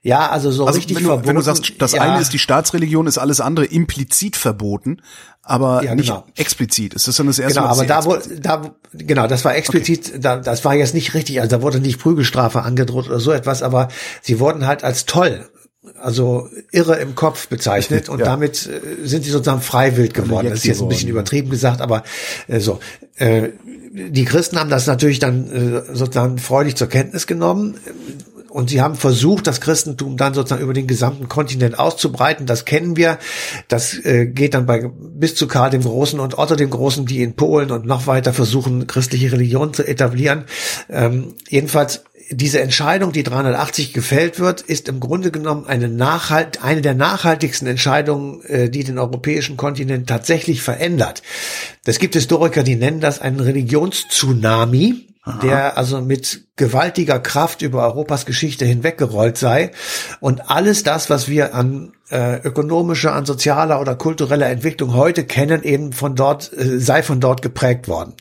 Ja, 0.00 0.30
also 0.30 0.50
so 0.50 0.66
also 0.66 0.78
richtig 0.78 0.96
wenn 0.96 1.02
du, 1.02 1.08
verboten. 1.10 1.28
Wenn 1.28 1.36
du 1.36 1.42
sagst, 1.42 1.74
das 1.78 1.92
ja. 1.92 2.00
eine 2.00 2.22
ist 2.22 2.32
die 2.32 2.38
Staatsreligion, 2.38 3.06
ist 3.06 3.18
alles 3.18 3.42
andere 3.42 3.66
implizit 3.66 4.38
verboten, 4.38 5.02
aber 5.42 5.84
ja, 5.84 5.94
nicht 5.94 6.08
genau. 6.08 6.24
explizit. 6.36 6.94
Ist 6.94 7.06
das 7.06 7.16
dann 7.16 7.26
das 7.26 7.38
erste 7.38 7.60
genau, 7.60 7.76
Mal? 7.76 7.82
Genau, 7.82 7.94
aber 7.94 8.18
da, 8.18 8.30
wo, 8.30 8.36
da, 8.40 8.74
genau, 8.94 9.26
das 9.26 9.44
war 9.44 9.54
explizit, 9.54 10.08
okay. 10.08 10.20
da, 10.20 10.36
das 10.38 10.64
war 10.64 10.74
jetzt 10.74 10.94
nicht 10.94 11.12
richtig, 11.12 11.38
also 11.42 11.54
da 11.54 11.62
wurde 11.62 11.80
nicht 11.80 11.98
Prügelstrafe 11.98 12.62
angedroht 12.62 13.08
oder 13.08 13.20
so 13.20 13.30
etwas, 13.30 13.62
aber 13.62 13.88
sie 14.22 14.40
wurden 14.40 14.66
halt 14.66 14.84
als 14.84 15.04
toll 15.04 15.50
also 15.98 16.48
irre 16.72 16.96
im 16.96 17.14
Kopf 17.14 17.48
bezeichnet 17.48 18.08
und 18.10 18.18
ja. 18.20 18.26
damit 18.26 18.66
äh, 18.66 19.06
sind 19.06 19.24
sie 19.24 19.30
sozusagen 19.30 19.62
freiwillig 19.62 20.12
geworden. 20.12 20.48
Das 20.48 20.60
ist 20.60 20.64
jetzt 20.64 20.82
ein 20.82 20.88
bisschen 20.88 21.08
übertrieben 21.08 21.50
gesagt, 21.50 21.80
aber 21.80 22.04
äh, 22.48 22.60
so. 22.60 22.80
Äh, 23.16 23.50
die 23.92 24.24
Christen 24.24 24.56
haben 24.56 24.70
das 24.70 24.86
natürlich 24.86 25.18
dann 25.18 25.50
äh, 25.50 25.96
sozusagen 25.96 26.38
freudig 26.38 26.76
zur 26.76 26.86
Kenntnis 26.86 27.26
genommen 27.26 27.76
und 28.50 28.68
sie 28.70 28.80
haben 28.80 28.96
versucht, 28.96 29.46
das 29.46 29.60
Christentum 29.60 30.16
dann 30.16 30.34
sozusagen 30.34 30.62
über 30.62 30.74
den 30.74 30.86
gesamten 30.86 31.28
Kontinent 31.28 31.78
auszubreiten. 31.78 32.46
Das 32.46 32.64
kennen 32.64 32.96
wir. 32.96 33.18
Das 33.68 33.94
äh, 34.04 34.26
geht 34.26 34.54
dann 34.54 34.66
bei 34.66 34.90
bis 34.98 35.36
zu 35.36 35.46
Karl 35.46 35.70
dem 35.70 35.82
Großen 35.82 36.18
und 36.18 36.36
Otto 36.36 36.56
dem 36.56 36.70
Großen, 36.70 37.06
die 37.06 37.22
in 37.22 37.34
Polen 37.34 37.70
und 37.70 37.86
noch 37.86 38.06
weiter 38.06 38.32
versuchen, 38.32 38.86
christliche 38.86 39.32
Religion 39.32 39.72
zu 39.72 39.86
etablieren. 39.86 40.44
Ähm, 40.88 41.34
jedenfalls 41.48 42.02
diese 42.32 42.60
Entscheidung, 42.60 43.10
die 43.12 43.24
380 43.24 43.92
gefällt 43.92 44.38
wird, 44.38 44.60
ist 44.60 44.88
im 44.88 45.00
Grunde 45.00 45.32
genommen 45.32 45.66
eine, 45.66 45.88
nachhalt, 45.88 46.62
eine 46.62 46.80
der 46.80 46.94
nachhaltigsten 46.94 47.66
Entscheidungen, 47.66 48.42
äh, 48.44 48.70
die 48.70 48.84
den 48.84 48.98
europäischen 48.98 49.56
Kontinent 49.56 50.08
tatsächlich 50.08 50.62
verändert. 50.62 51.22
Es 51.84 51.98
gibt 51.98 52.14
Historiker, 52.14 52.62
die 52.62 52.76
nennen 52.76 53.00
das 53.00 53.20
einen 53.20 53.40
Religionstsunami, 53.40 55.08
Aha. 55.22 55.40
der 55.40 55.76
also 55.76 56.00
mit 56.00 56.44
gewaltiger 56.54 57.18
Kraft 57.18 57.62
über 57.62 57.82
Europas 57.84 58.26
Geschichte 58.26 58.64
hinweggerollt 58.64 59.36
sei. 59.36 59.72
Und 60.20 60.50
alles 60.50 60.84
das, 60.84 61.10
was 61.10 61.28
wir 61.28 61.52
an 61.54 61.92
äh, 62.10 62.36
ökonomischer, 62.42 63.12
an 63.12 63.26
sozialer 63.26 63.80
oder 63.80 63.96
kultureller 63.96 64.48
Entwicklung 64.48 64.94
heute 64.94 65.24
kennen, 65.24 65.64
eben 65.64 65.92
von 65.92 66.14
dort, 66.14 66.52
äh, 66.52 66.78
sei 66.78 67.02
von 67.02 67.18
dort 67.18 67.42
geprägt 67.42 67.88
worden. 67.88 68.14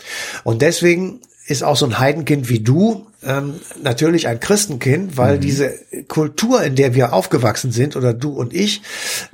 Und 0.44 0.64
deswegen 0.64 1.22
ist 1.46 1.64
auch 1.64 1.76
so 1.76 1.86
ein 1.86 2.00
Heidenkind 2.00 2.50
wie 2.50 2.60
du 2.60 3.09
ähm, 3.24 3.56
natürlich 3.82 4.28
ein 4.28 4.40
Christenkind, 4.40 5.18
weil 5.18 5.38
mhm. 5.38 5.42
diese 5.42 5.74
Kultur, 6.08 6.64
in 6.64 6.76
der 6.76 6.96
wir 6.96 7.14
aufgewachsen 7.14 7.72
sind, 7.72 7.96
oder 7.96 8.14
du 8.14 8.32
und 8.32 8.54
ich, 8.54 8.82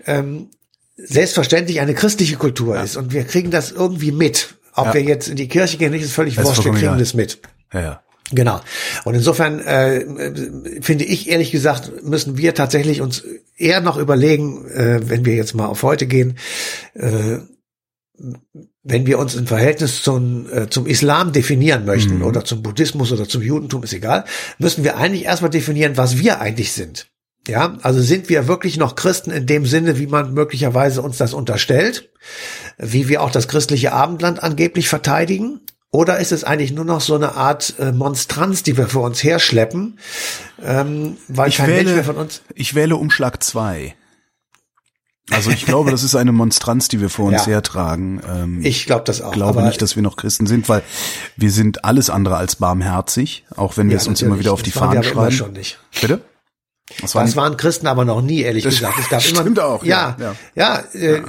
ähm, 0.05 0.49
selbstverständlich 0.97 1.81
eine 1.81 1.93
christliche 1.93 2.37
Kultur 2.37 2.75
ja. 2.75 2.83
ist. 2.83 2.95
Und 2.95 3.13
wir 3.13 3.25
kriegen 3.25 3.51
das 3.51 3.71
irgendwie 3.71 4.11
mit. 4.11 4.55
Ob 4.73 4.87
ja. 4.87 4.93
wir 4.95 5.01
jetzt 5.03 5.27
in 5.27 5.35
die 5.35 5.47
Kirche 5.47 5.77
gehen, 5.77 5.91
nicht 5.91 6.03
ist 6.03 6.13
völlig 6.13 6.37
wurscht, 6.37 6.65
wir 6.65 6.73
kriegen 6.73 6.97
das 6.97 7.13
mit. 7.13 7.39
Ja, 7.73 7.81
ja. 7.81 8.01
Genau. 8.31 8.59
Und 9.03 9.13
insofern 9.13 9.59
äh, 9.59 10.03
finde 10.81 11.05
ich 11.05 11.29
ehrlich 11.29 11.51
gesagt, 11.51 12.03
müssen 12.03 12.37
wir 12.37 12.55
tatsächlich 12.55 13.01
uns 13.01 13.23
eher 13.55 13.81
noch 13.81 13.97
überlegen, 13.97 14.65
äh, 14.65 15.07
wenn 15.09 15.25
wir 15.25 15.35
jetzt 15.35 15.53
mal 15.53 15.67
auf 15.67 15.83
heute 15.83 16.07
gehen, 16.07 16.37
äh, 16.95 17.37
wenn 18.87 19.07
wir 19.07 19.17
uns 19.17 19.33
im 19.33 19.47
Verhältnis 19.47 20.03
zum, 20.03 20.45
äh, 20.53 20.69
zum 20.69 20.85
Islam 20.85 21.31
definieren 21.31 21.85
möchten 21.85 22.19
mhm. 22.19 22.25
oder 22.25 22.45
zum 22.45 22.61
Buddhismus 22.61 23.11
oder 23.11 23.27
zum 23.27 23.41
Judentum, 23.41 23.83
ist 23.83 23.93
egal, 23.93 24.25
müssen 24.59 24.83
wir 24.83 24.95
eigentlich 24.95 25.25
erstmal 25.25 25.49
definieren, 25.49 25.97
was 25.97 26.19
wir 26.19 26.39
eigentlich 26.39 26.71
sind. 26.71 27.07
Ja, 27.47 27.77
also 27.81 28.01
sind 28.01 28.29
wir 28.29 28.47
wirklich 28.47 28.77
noch 28.77 28.95
Christen 28.95 29.31
in 29.31 29.47
dem 29.47 29.65
Sinne, 29.65 29.99
wie 29.99 30.07
man 30.07 30.33
möglicherweise 30.33 31.01
uns 31.01 31.17
das 31.17 31.33
unterstellt, 31.33 32.09
wie 32.77 33.07
wir 33.07 33.21
auch 33.21 33.31
das 33.31 33.47
christliche 33.47 33.91
Abendland 33.91 34.41
angeblich 34.41 34.87
verteidigen? 34.87 35.61
Oder 35.91 36.19
ist 36.19 36.31
es 36.31 36.43
eigentlich 36.43 36.73
nur 36.73 36.85
noch 36.85 37.01
so 37.01 37.15
eine 37.15 37.35
Art 37.35 37.75
äh, 37.79 37.91
Monstranz, 37.91 38.63
die 38.63 38.77
wir 38.77 38.87
vor 38.87 39.03
uns 39.03 39.23
herschleppen, 39.23 39.99
ähm, 40.63 41.17
weil 41.27 41.49
ich 41.49 41.57
kein 41.57 41.69
wähle, 41.69 41.83
Mensch 41.83 41.95
mehr 41.95 42.03
von 42.03 42.17
uns. 42.17 42.41
Ich 42.53 42.75
wähle 42.75 42.97
Umschlag 42.97 43.41
zwei. 43.41 43.95
Also 45.31 45.49
ich 45.49 45.65
glaube, 45.65 45.89
das 45.89 46.03
ist 46.03 46.15
eine 46.15 46.31
Monstranz, 46.31 46.87
die 46.87 47.01
wir 47.01 47.09
vor 47.09 47.25
uns 47.25 47.45
ja. 47.45 47.53
hertragen. 47.53 48.21
Ähm, 48.31 48.59
ich 48.63 48.85
glaube 48.85 49.03
das 49.05 49.21
auch. 49.21 49.29
Ich 49.29 49.33
glaube 49.33 49.63
nicht, 49.63 49.81
dass 49.81 49.95
wir 49.95 50.03
noch 50.03 50.17
Christen 50.17 50.45
sind, 50.45 50.69
weil 50.69 50.83
wir 51.35 51.51
sind 51.51 51.83
alles 51.83 52.11
andere 52.11 52.37
als 52.37 52.57
barmherzig, 52.57 53.43
auch 53.55 53.75
wenn 53.77 53.87
wir 53.87 53.95
ja, 53.95 54.01
es 54.01 54.07
uns 54.07 54.21
immer 54.21 54.39
wieder 54.39 54.53
auf 54.53 54.61
die 54.61 54.71
Fahnen 54.71 55.01
schreiben. 55.03 55.31
Schon 55.31 55.53
nicht. 55.53 55.79
Bitte? 55.99 56.21
Das, 57.01 57.15
waren, 57.15 57.25
das 57.25 57.35
waren 57.35 57.57
Christen 57.57 57.87
aber 57.87 58.05
noch 58.05 58.21
nie, 58.21 58.41
ehrlich 58.41 58.63
gesagt. 58.63 58.99
Es 58.99 59.09
gab 59.09 59.19
stimmt 59.23 59.57
immer, 59.57 59.65
auch. 59.65 59.83
Ja, 59.83 60.15
ja, 60.19 60.35
ja, 60.53 60.83
ja, 60.93 60.99
äh, 60.99 61.21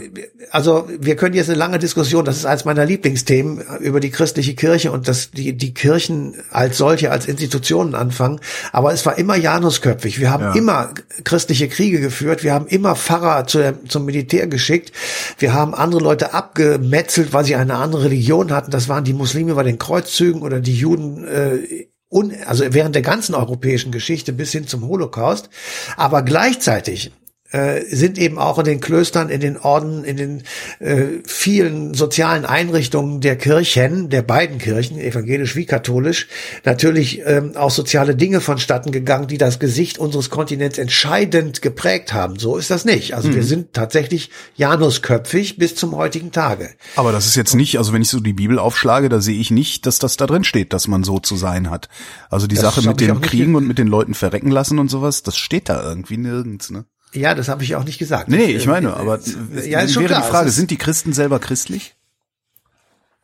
also 0.51 0.87
wir 1.01 1.17
können 1.17 1.35
jetzt 1.35 1.49
eine 1.49 1.59
lange 1.59 1.79
Diskussion, 1.79 2.27
das 2.27 2.37
ist 2.37 2.45
eines 2.45 2.67
meiner 2.67 2.85
Lieblingsthemen, 2.85 3.65
über 3.81 4.01
die 4.01 4.11
christliche 4.11 4.55
Kirche 4.55 4.93
und 4.93 5.09
das, 5.09 5.31
die, 5.31 5.57
die 5.57 5.73
Kirchen 5.73 6.35
als 6.51 6.77
solche, 6.77 7.11
als 7.11 7.27
Institutionen 7.27 7.95
anfangen. 7.95 8.41
Aber 8.73 8.93
es 8.93 9.07
war 9.07 9.17
immer 9.17 9.35
Janusköpfig. 9.35 10.21
Wir 10.21 10.31
haben 10.31 10.45
ja. 10.45 10.55
immer 10.55 10.93
christliche 11.25 11.69
Kriege 11.69 12.01
geführt. 12.01 12.45
Wir 12.45 12.53
haben 12.53 12.67
immer 12.67 12.95
Pfarrer 12.95 13.47
zu, 13.47 13.79
zum 13.89 14.05
Militär 14.05 14.49
geschickt. 14.49 14.93
Wir 15.39 15.55
haben 15.55 15.75
andere 15.75 16.03
Leute 16.03 16.35
abgemetzelt, 16.35 17.33
weil 17.33 17.47
sie 17.47 17.57
eine 17.57 17.77
andere 17.77 18.05
Religion 18.05 18.53
hatten. 18.53 18.71
Das 18.71 18.91
waren 18.91 19.05
die 19.05 19.15
Muslime 19.15 19.55
bei 19.55 19.63
den 19.63 19.79
Kreuzzügen 19.79 20.43
oder 20.43 20.61
die 20.61 20.77
Juden 20.77 21.27
äh, 21.27 21.87
un, 22.09 22.33
also 22.47 22.65
während 22.73 22.95
der 22.95 23.03
ganzen 23.03 23.35
europäischen 23.35 23.93
Geschichte 23.93 24.33
bis 24.33 24.53
hin 24.53 24.67
zum 24.67 24.87
Holocaust. 24.87 25.51
Aber 25.97 26.23
gleichzeitig 26.23 27.13
äh, 27.57 27.85
sind 27.89 28.19
eben 28.19 28.39
auch 28.39 28.59
in 28.59 28.65
den 28.65 28.81
Klöstern, 28.81 29.31
in 29.31 29.41
den 29.41 29.57
Orden, 29.57 30.05
in 30.05 30.17
den 30.17 30.43
äh, 30.79 31.23
vielen 31.25 31.95
sozialen 31.95 32.45
Einrichtungen 32.45 33.23
der 33.23 33.37
Kirchen, 33.37 34.11
der 34.11 34.21
beiden 34.21 34.59
Kirchen, 34.59 34.99
evangelisch 34.99 35.57
wie 35.57 35.65
katholisch, 35.65 36.29
natürlich 36.65 37.23
ähm, 37.25 37.57
auch 37.57 37.71
soziale 37.71 38.15
Dinge 38.15 38.43
vonstatten 38.43 38.93
gegangen, 38.93 39.27
die 39.27 39.39
das 39.39 39.59
Gesicht 39.59 39.99
unseres 39.99 40.29
Kontinents 40.29 40.77
entscheidend 40.77 41.63
geprägt 41.63 42.13
haben. 42.13 42.39
So 42.39 42.57
ist 42.57 42.71
das 42.71 42.85
nicht. 42.85 43.15
Also 43.15 43.29
mhm. 43.29 43.37
wir 43.37 43.43
sind 43.45 43.73
tatsächlich 43.73 44.31
Janusköpfig 44.57 45.57
bis 45.57 45.75
zum 45.77 45.97
heutigen 45.97 46.33
Tage. 46.33 46.71
Aber 46.97 47.13
das 47.13 47.27
ist 47.27 47.37
jetzt 47.37 47.55
nicht, 47.55 47.79
also 47.79 47.95
wenn 47.95 48.03
ich 48.03 48.09
so 48.09 48.21
die 48.21 48.35
Bibel 48.35 48.59
aufschlage, 48.59 49.09
da 49.09 49.21
sehe 49.23 49.39
ich 49.41 49.51
nicht, 49.51 49.87
dass 49.87 49.99
das 49.99 50.19
da 50.19 50.27
drin 50.27 50.45
steht, 50.45 50.75
dass 50.75 50.89
man 50.89 51.05
so 51.05 51.21
zu 51.21 51.37
sein 51.37 51.71
hat. 51.71 51.89
Also 52.29 52.47
die 52.47 52.57
das 52.57 52.65
Sache 52.65 52.87
mit 52.87 53.01
dem 53.01 53.23
Kriegen 53.23 53.55
und 53.55 53.67
mit 53.67 53.79
den 53.79 53.89
Leuten 53.89 54.13
verrecken 54.13 54.51
lassen 54.51 54.79
und 54.79 54.91
sowas, 54.91 55.23
das 55.23 55.39
steht 55.39 55.71
da 55.71 55.83
irgendwie 55.83 56.19
nirgends, 56.19 56.71
ne? 56.71 56.85
Ja, 57.17 57.35
das 57.35 57.49
habe 57.49 57.65
ich 57.65 57.75
auch 57.77 57.85
nicht 57.85 57.99
gesagt. 57.99 58.29
Nee, 58.29 58.45
ich 58.47 58.67
meine, 58.67 58.95
aber 58.95 59.19
ja, 59.65 59.81
ist 59.81 59.97
wäre 59.97 60.07
klar. 60.07 60.23
die 60.23 60.29
Frage, 60.29 60.51
sind 60.51 60.71
die 60.71 60.77
Christen 60.77 61.13
selber 61.13 61.39
christlich? 61.39 61.95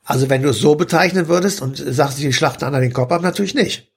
Also 0.05 0.29
wenn 0.29 0.43
du 0.43 0.49
es 0.49 0.59
so 0.59 0.75
bezeichnen 0.75 1.29
würdest 1.29 1.63
und 1.63 1.77
sagst, 1.77 2.17
sie 2.17 2.33
schlachten 2.33 2.65
an 2.65 2.81
den 2.81 2.93
Kopf 2.93 3.13
ab, 3.13 3.23
natürlich 3.23 3.55
nicht. 3.55 3.93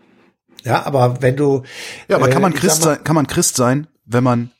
Ja, 0.63 0.85
aber 0.85 1.21
wenn 1.21 1.35
du 1.35 1.63
Ja, 2.07 2.17
aber 2.17 2.29
kann 2.29 2.41
man 2.41 2.53
äh, 2.53 2.55
Christ 2.55 2.81
mal, 2.81 2.95
sein, 2.95 3.03
kann 3.03 3.15
man 3.15 3.27
Christ 3.27 3.55
sein, 3.55 3.87
wenn 4.05 4.23
man 4.23 4.51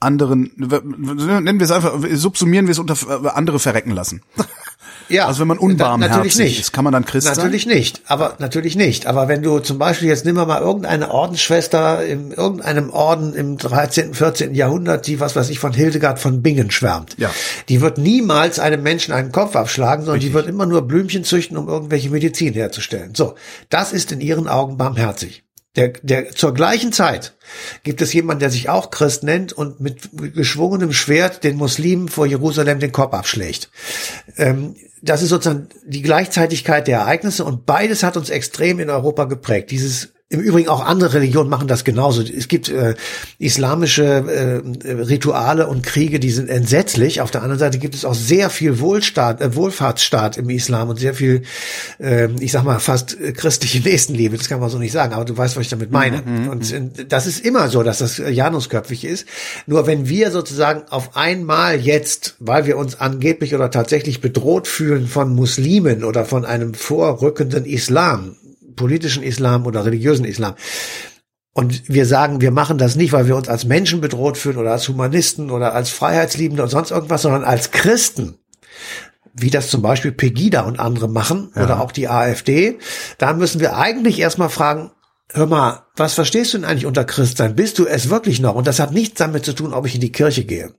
anderen 0.00 0.52
nennen 0.56 1.58
wir 1.58 1.64
es 1.64 1.70
einfach 1.70 1.98
subsumieren 2.12 2.66
wir 2.66 2.72
es 2.72 2.78
unter 2.78 3.36
andere 3.36 3.58
verrecken 3.58 3.90
lassen. 3.90 4.22
Ja, 5.08 5.26
also 5.26 5.40
wenn 5.40 5.48
man 5.48 5.58
unbarmherzig 5.58 6.36
nicht. 6.36 6.60
ist, 6.60 6.72
kann 6.72 6.84
man 6.84 6.92
dann 6.92 7.04
Christ 7.04 7.26
natürlich 7.26 7.36
sein? 7.36 7.44
Natürlich 7.44 7.66
nicht, 7.66 8.02
aber 8.06 8.36
natürlich 8.38 8.76
nicht. 8.76 9.06
Aber 9.06 9.28
wenn 9.28 9.42
du 9.42 9.58
zum 9.58 9.78
Beispiel 9.78 10.08
jetzt 10.08 10.24
nimm 10.24 10.34
mal 10.34 10.60
irgendeine 10.60 11.10
Ordensschwester 11.10 12.04
in 12.04 12.32
irgendeinem 12.32 12.90
Orden 12.90 13.34
im 13.34 13.58
13., 13.58 14.14
14. 14.14 14.54
Jahrhundert, 14.54 15.06
die 15.06 15.20
was 15.20 15.36
weiß 15.36 15.50
ich 15.50 15.58
von 15.58 15.72
Hildegard 15.72 16.18
von 16.18 16.42
Bingen 16.42 16.70
schwärmt. 16.70 17.14
Ja. 17.18 17.30
Die 17.68 17.80
wird 17.80 17.98
niemals 17.98 18.58
einem 18.58 18.82
Menschen 18.82 19.12
einen 19.14 19.32
Kopf 19.32 19.56
abschlagen, 19.56 20.04
sondern 20.04 20.16
Richtig. 20.16 20.30
die 20.30 20.34
wird 20.34 20.48
immer 20.48 20.66
nur 20.66 20.82
Blümchen 20.82 21.24
züchten, 21.24 21.56
um 21.56 21.68
irgendwelche 21.68 22.10
Medizin 22.10 22.54
herzustellen. 22.54 23.14
So, 23.14 23.34
das 23.68 23.92
ist 23.92 24.12
in 24.12 24.20
ihren 24.20 24.48
Augen 24.48 24.76
barmherzig. 24.76 25.43
Der, 25.76 25.88
der, 25.88 26.30
zur 26.30 26.54
gleichen 26.54 26.92
Zeit 26.92 27.34
gibt 27.82 28.00
es 28.00 28.12
jemanden, 28.12 28.40
der 28.40 28.50
sich 28.50 28.68
auch 28.68 28.90
Christ 28.90 29.24
nennt 29.24 29.52
und 29.52 29.80
mit 29.80 30.08
geschwungenem 30.34 30.92
Schwert 30.92 31.42
den 31.42 31.56
Muslimen 31.56 32.08
vor 32.08 32.26
Jerusalem 32.26 32.78
den 32.78 32.92
Kopf 32.92 33.12
abschlägt. 33.12 33.70
Ähm, 34.36 34.76
das 35.02 35.22
ist 35.22 35.28
sozusagen 35.30 35.68
die 35.84 36.02
Gleichzeitigkeit 36.02 36.86
der 36.86 37.00
Ereignisse 37.00 37.44
und 37.44 37.66
beides 37.66 38.02
hat 38.02 38.16
uns 38.16 38.30
extrem 38.30 38.78
in 38.78 38.88
Europa 38.88 39.24
geprägt. 39.24 39.70
Dieses 39.70 40.13
im 40.34 40.40
Übrigen 40.40 40.68
auch 40.68 40.84
andere 40.84 41.14
Religionen 41.14 41.48
machen 41.48 41.68
das 41.68 41.84
genauso. 41.84 42.22
Es 42.22 42.48
gibt 42.48 42.68
äh, 42.68 42.94
islamische 43.38 44.04
äh, 44.04 44.90
Rituale 44.90 45.68
und 45.68 45.82
Kriege, 45.84 46.18
die 46.18 46.30
sind 46.30 46.50
entsetzlich. 46.50 47.20
Auf 47.20 47.30
der 47.30 47.42
anderen 47.42 47.60
Seite 47.60 47.78
gibt 47.78 47.94
es 47.94 48.04
auch 48.04 48.14
sehr 48.14 48.50
viel 48.50 48.80
Wohlstaat, 48.80 49.40
äh, 49.40 49.54
Wohlfahrtsstaat 49.54 50.36
im 50.36 50.50
Islam 50.50 50.88
und 50.88 50.98
sehr 50.98 51.14
viel, 51.14 51.42
äh, 52.00 52.28
ich 52.40 52.52
sag 52.52 52.64
mal, 52.64 52.80
fast 52.80 53.16
christliche 53.34 53.80
Nächstenliebe. 53.80 54.36
Das 54.36 54.48
kann 54.48 54.60
man 54.60 54.70
so 54.70 54.78
nicht 54.78 54.92
sagen, 54.92 55.14
aber 55.14 55.24
du 55.24 55.36
weißt, 55.36 55.56
was 55.56 55.62
ich 55.62 55.68
damit 55.68 55.92
meine. 55.92 56.22
Mhm, 56.22 56.42
mhm 56.42 56.48
und 56.48 56.72
mhm. 56.72 57.08
das 57.08 57.26
ist 57.26 57.44
immer 57.44 57.68
so, 57.68 57.82
dass 57.82 57.98
das 57.98 58.18
Janusköpfig 58.18 59.04
ist. 59.04 59.26
Nur 59.66 59.86
wenn 59.86 60.08
wir 60.08 60.32
sozusagen 60.32 60.82
auf 60.90 61.16
einmal 61.16 61.80
jetzt, 61.80 62.34
weil 62.40 62.66
wir 62.66 62.76
uns 62.76 63.00
angeblich 63.00 63.54
oder 63.54 63.70
tatsächlich 63.70 64.20
bedroht 64.20 64.66
fühlen 64.66 65.06
von 65.06 65.34
Muslimen 65.34 66.02
oder 66.02 66.24
von 66.24 66.44
einem 66.44 66.74
vorrückenden 66.74 67.64
Islam, 67.64 68.36
politischen 68.76 69.22
Islam 69.22 69.66
oder 69.66 69.84
religiösen 69.84 70.24
Islam. 70.24 70.54
Und 71.52 71.88
wir 71.88 72.04
sagen, 72.06 72.40
wir 72.40 72.50
machen 72.50 72.78
das 72.78 72.96
nicht, 72.96 73.12
weil 73.12 73.28
wir 73.28 73.36
uns 73.36 73.48
als 73.48 73.64
Menschen 73.64 74.00
bedroht 74.00 74.36
fühlen 74.36 74.58
oder 74.58 74.72
als 74.72 74.88
Humanisten 74.88 75.50
oder 75.50 75.72
als 75.72 75.90
Freiheitsliebende 75.90 76.62
und 76.62 76.68
sonst 76.68 76.90
irgendwas, 76.90 77.22
sondern 77.22 77.44
als 77.44 77.70
Christen 77.70 78.38
wie 79.34 79.50
das 79.50 79.68
zum 79.68 79.82
Beispiel 79.82 80.12
Pegida 80.12 80.62
und 80.62 80.78
andere 80.78 81.08
machen 81.08 81.50
ja. 81.54 81.64
oder 81.64 81.80
auch 81.80 81.92
die 81.92 82.08
AfD, 82.08 82.78
da 83.18 83.32
müssen 83.32 83.60
wir 83.60 83.76
eigentlich 83.76 84.20
erstmal 84.20 84.48
fragen, 84.48 84.92
hör 85.32 85.46
mal, 85.46 85.82
was 85.96 86.14
verstehst 86.14 86.54
du 86.54 86.58
denn 86.58 86.64
eigentlich 86.64 86.86
unter 86.86 87.04
Christsein? 87.04 87.56
Bist 87.56 87.78
du 87.78 87.86
es 87.86 88.10
wirklich 88.10 88.40
noch? 88.40 88.54
Und 88.54 88.66
das 88.66 88.78
hat 88.78 88.92
nichts 88.92 89.18
damit 89.18 89.44
zu 89.44 89.52
tun, 89.52 89.74
ob 89.74 89.86
ich 89.86 89.96
in 89.96 90.00
die 90.00 90.12
Kirche 90.12 90.44
gehe 90.44 90.74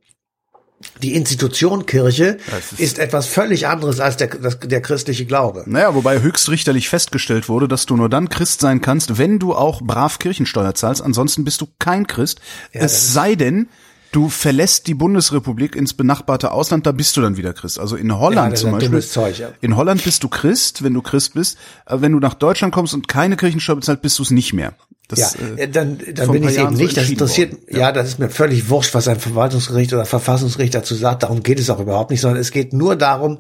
die 1.02 1.14
Institution 1.16 1.86
Kirche 1.86 2.38
ist, 2.72 2.80
ist, 2.80 3.00
etwas 3.00 3.28
völlig 3.28 3.68
anderes 3.68 4.00
als 4.00 4.18
der, 4.18 4.28
das, 4.28 4.60
der 4.60 4.82
christliche 4.82 5.26
Glaube. 5.26 5.64
Naja, 5.66 5.94
wobei 5.94 6.22
höchstrichterlich 6.22 6.90
festgestellt 6.90 7.50
wurde, 7.50 7.68
dass 7.68 7.86
du 7.86 7.96
nur 7.96 8.10
dann 8.10 8.30
Christ 8.30 8.62
sein 8.62 8.82
kannst, 8.82 9.18
wenn 9.18 9.40
du 9.40 9.54
auch 9.54 9.82
brav 9.82 10.20
Kirchensteuer 10.20 10.74
zahlst. 10.74 11.02
Ansonsten 11.02 11.44
bist 11.44 11.62
du 11.62 11.68
kein 11.80 12.08
Christ. 12.08 12.40
Ja, 12.74 12.82
es 12.82 13.14
sei 13.14 13.36
denn, 13.36 13.68
du 14.12 14.30
verlässt 14.30 14.88
die 14.88 14.94
Bundesrepublik 14.94 15.76
ins 15.76 15.94
benachbarte 15.94 16.52
Ausland, 16.52 16.86
da 16.86 16.94
bist 16.94 17.18
du 17.18 17.22
dann 17.22 17.36
wieder 17.36 17.54
Christ. 17.54 17.80
Also 17.80 17.98
in 17.98 18.18
Holland 18.18 18.54
ja, 18.54 18.56
zum 18.56 18.72
Beispiel. 18.72 19.02
Zeug, 19.02 19.38
ja. 19.40 19.50
In 19.62 19.76
Holland 19.76 20.04
bist 20.04 20.24
du 20.24 20.30
Christ, 20.30 20.84
wenn 20.84 20.94
du 20.94 21.02
Christ 21.02 21.34
bist. 21.34 21.58
Wenn 21.88 22.14
du 22.14 22.20
nach 22.20 22.34
Deutschland 22.34 22.74
kommst 22.74 22.94
und 22.94 23.08
keine 23.08 23.36
Kirchensteuer 23.36 23.76
bezahlst, 23.76 24.02
bist 24.02 24.18
du 24.20 24.24
es 24.24 24.32
nicht 24.32 24.54
mehr. 24.54 24.74
Das, 25.08 25.36
ja, 25.36 25.56
äh, 25.58 25.68
dann, 25.68 26.00
dann 26.14 26.32
bin 26.32 26.48
ich 26.48 26.58
eben 26.58 26.74
nicht. 26.74 26.98
Das 26.98 27.10
interessiert, 27.10 27.54
ja. 27.70 27.80
ja. 27.80 27.92
das 27.92 28.08
ist 28.08 28.20
mir 28.20 28.30
völlig 28.30 28.70
wurscht, 28.70 28.94
was 28.94 29.08
ein 29.08 29.20
Verwaltungsgericht 29.20 29.94
oder 29.94 30.06
Verfassungsgericht 30.06 30.74
dazu 30.74 30.96
sagt. 30.96 31.24
Darum 31.24 31.44
geht 31.44 31.60
es 31.60 31.70
auch 31.70 31.80
überhaupt 31.80 32.12
nicht, 32.12 32.22
sondern 32.22 32.40
es 32.40 32.52
geht 32.52 32.74
nur 32.74 32.96
darum, 32.96 33.40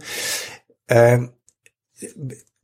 äh, 0.88 1.20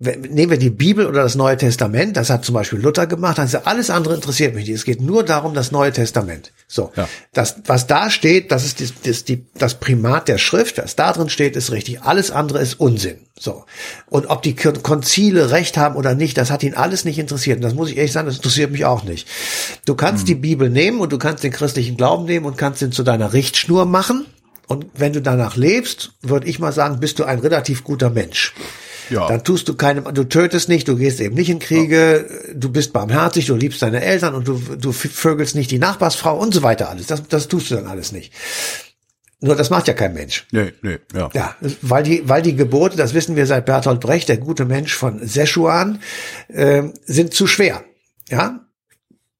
nehmen 0.01 0.50
wir 0.50 0.58
die 0.58 0.72
Bibel 0.72 1.05
oder 1.05 1.22
das 1.22 1.36
Neue 1.36 1.58
Testament, 1.58 2.17
das 2.17 2.31
hat 2.31 2.43
zum 2.43 2.55
Beispiel 2.55 2.79
Luther 2.79 3.05
gemacht, 3.05 3.38
also 3.38 3.60
alles 3.65 3.91
andere 3.91 4.15
interessiert 4.15 4.55
mich 4.55 4.65
nicht. 4.65 4.75
Es 4.75 4.84
geht 4.84 5.00
nur 5.00 5.24
darum, 5.24 5.53
das 5.53 5.72
Neue 5.72 5.91
Testament. 5.91 6.51
So, 6.67 6.91
ja. 6.96 7.08
das, 7.34 7.58
was 7.67 7.86
da 7.86 8.10
steht, 8.10 8.51
das 8.51 8.65
ist 8.65 8.81
das, 8.81 8.93
das, 9.03 9.24
die, 9.25 9.46
das 9.53 9.75
Primat 9.75 10.27
der 10.27 10.39
Schrift, 10.39 10.79
was 10.79 10.96
da 10.96 11.13
drin 11.13 11.29
steht, 11.29 11.55
ist 11.55 11.72
richtig. 11.72 12.01
Alles 12.01 12.31
andere 12.31 12.60
ist 12.60 12.79
Unsinn. 12.79 13.20
So. 13.39 13.65
Und 14.10 14.27
ob 14.27 14.41
die 14.41 14.55
Konzile 14.55 15.51
recht 15.51 15.77
haben 15.77 15.96
oder 15.96 16.15
nicht, 16.15 16.36
das 16.36 16.50
hat 16.50 16.63
ihn 16.63 16.74
alles 16.74 17.05
nicht 17.05 17.20
interessiert. 17.20 17.58
Und 17.58 17.63
das 17.63 17.75
muss 17.75 17.91
ich 17.91 17.98
ehrlich 17.98 18.12
sagen, 18.12 18.25
das 18.25 18.38
interessiert 18.38 18.72
mich 18.72 18.86
auch 18.86 19.03
nicht. 19.03 19.27
Du 19.86 19.93
kannst 19.93 20.22
hm. 20.22 20.27
die 20.27 20.36
Bibel 20.36 20.70
nehmen 20.72 21.00
und 21.00 21.12
du 21.12 21.20
kannst 21.20 21.43
den 21.43 21.51
christlichen 21.51 21.96
Glauben 21.96 22.25
nehmen 22.25 22.48
und 22.48 22.58
kannst 22.58 22.81
ihn 22.81 22.91
zu 22.91 23.03
deiner 23.03 23.34
Richtschnur 23.34 23.86
machen. 23.86 24.25
Und 24.67 24.88
wenn 24.96 25.13
du 25.13 25.22
danach 25.22 25.58
lebst, 25.58 26.13
würde 26.22 26.48
ich 26.48 26.58
mal 26.58 26.72
sagen, 26.72 27.00
bist 27.00 27.20
du 27.20 27.24
ein 27.24 27.39
relativ 27.39 27.84
guter 27.84 28.10
Mensch. 28.10 28.55
Ja. 29.12 29.27
Dann 29.27 29.44
tust 29.44 29.68
du 29.68 29.75
keinem, 29.75 30.06
du 30.13 30.24
tötest 30.24 30.70
nicht, 30.70 30.88
du 30.88 30.96
gehst 30.96 31.20
eben 31.20 31.36
nicht 31.36 31.50
in 31.50 31.60
Kriege, 31.60 32.25
ja. 32.27 32.53
du 32.56 32.72
bist 32.72 32.94
barmherzig, 32.94 33.46
du 33.46 33.56
liebst 33.56 33.82
deine 33.82 34.01
Eltern 34.01 34.34
und 34.34 34.48
du, 34.48 34.58
du 34.58 34.91
vögelst 34.91 35.53
nicht 35.56 35.70
die 35.70 35.80
Nachbarsfrau 35.80 36.38
und 36.38 36.53
so 36.53 36.63
weiter 36.63 36.89
alles. 36.89 37.08
Das, 37.08 37.27
das 37.27 37.48
tust 37.48 37.70
du 37.70 37.75
dann 37.75 37.88
alles 37.88 38.12
nicht. 38.12 38.34
Nur 39.41 39.56
das 39.56 39.70
macht 39.70 39.88
ja 39.88 39.94
kein 39.94 40.13
Mensch. 40.13 40.48
Nee, 40.51 40.72
nee, 40.82 41.00
ja. 41.13 41.30
Ja, 41.34 41.56
weil 41.82 42.03
die, 42.03 42.30
weil 42.30 42.41
die 42.41 42.56
Gebote, 42.56 42.96
das 42.96 43.13
wissen 43.13 43.36
wir 43.36 43.48
seit 43.48 43.65
Bertolt 43.65 44.00
Brecht, 44.00 44.30
der 44.30 44.38
gute 44.38 44.65
Mensch 44.65 44.96
von 44.96 45.27
Szechuan, 45.27 46.00
äh, 46.48 46.84
sind 47.06 47.34
zu 47.34 47.48
schwer. 47.48 47.84
Ja, 48.30 48.62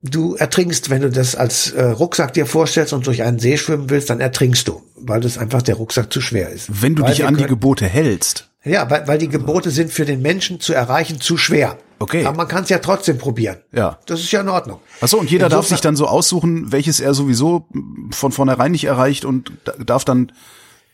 du 0.02 0.36
ertrinkst, 0.36 0.90
wenn 0.90 1.02
du 1.02 1.10
das 1.10 1.36
als 1.36 1.72
äh, 1.72 1.84
Rucksack 1.84 2.34
dir 2.34 2.46
vorstellst 2.46 2.94
und 2.94 3.06
durch 3.08 3.24
einen 3.24 3.40
See 3.40 3.58
schwimmen 3.58 3.90
willst, 3.90 4.10
dann 4.10 4.20
ertrinkst 4.20 4.68
du, 4.68 4.82
weil 4.96 5.22
das 5.22 5.38
einfach 5.38 5.62
der 5.62 5.76
Rucksack 5.76 6.12
zu 6.12 6.22
schwer 6.22 6.50
ist. 6.50 6.82
Wenn 6.82 6.96
du 6.96 7.04
weil 7.04 7.14
dich 7.14 7.26
an 7.26 7.38
die 7.38 7.46
Gebote 7.46 7.86
hältst. 7.86 8.50
Ja, 8.64 8.90
weil, 8.90 9.08
weil 9.08 9.18
die 9.18 9.30
Gebote 9.30 9.72
sind 9.72 9.92
für 9.92 10.06
den 10.06 10.22
Menschen 10.22 10.60
zu 10.60 10.74
erreichen 10.74 11.20
zu 11.20 11.38
schwer. 11.38 11.78
Okay. 11.98 12.26
Aber 12.26 12.38
man 12.38 12.48
kann 12.48 12.64
es 12.64 12.70
ja 12.70 12.80
trotzdem 12.80 13.18
probieren. 13.18 13.58
Ja. 13.72 14.00
Das 14.06 14.20
ist 14.20 14.32
ja 14.32 14.42
in 14.42 14.50
Ordnung. 14.50 14.80
Achso, 15.02 15.18
und 15.18 15.30
jeder 15.30 15.46
Insofern, 15.46 15.62
darf 15.62 15.68
sich 15.70 15.82
dann 15.82 15.96
so 15.96 16.08
aussuchen, 16.08 16.72
welches 16.72 17.00
er 17.00 17.14
sowieso 17.14 17.68
von 18.12 18.32
vornherein 18.32 18.72
nicht 18.72 18.86
erreicht 18.86 19.26
und 19.26 19.52
darf 19.84 20.06
dann 20.06 20.32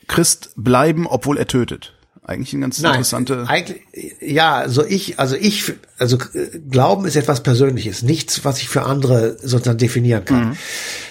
Christ 0.08 0.52
bleiben, 0.56 1.08
obwohl 1.08 1.38
er 1.38 1.48
tötet. 1.48 1.94
Eigentlich 2.28 2.54
ein 2.54 2.62
ganz 2.62 2.80
Nein, 2.80 2.92
interessante. 2.92 3.46
Eigentlich, 3.48 3.82
ja, 4.22 4.56
also 4.56 4.86
ich, 4.86 5.18
also 5.18 5.36
ich, 5.36 5.74
also 5.98 6.18
äh, 6.34 6.60
Glauben 6.70 7.06
ist 7.06 7.16
etwas 7.16 7.42
Persönliches, 7.42 8.04
nichts, 8.04 8.46
was 8.46 8.60
ich 8.60 8.70
für 8.70 8.84
andere 8.84 9.38
sozusagen 9.42 9.80
definieren 9.80 10.26
kann. 10.26 10.50
Mhm. 10.50 10.58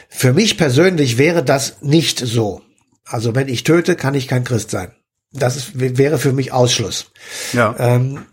Für 0.09 0.33
mich 0.33 0.57
persönlich 0.57 1.19
wäre 1.19 1.43
das 1.43 1.79
nicht 1.81 2.21
so. 2.21 2.63
Also 3.05 3.35
wenn 3.35 3.49
ich 3.49 3.65
töte, 3.65 3.97
kann 3.97 4.15
ich 4.15 4.29
kein 4.29 4.45
Christ 4.45 4.71
sein 4.71 4.93
das 5.39 5.57
ist, 5.57 5.71
wäre 5.75 6.19
für 6.19 6.33
mich 6.33 6.53
Ausschluss. 6.53 7.13
Ja. 7.53 7.75
Ähm, 7.79 8.27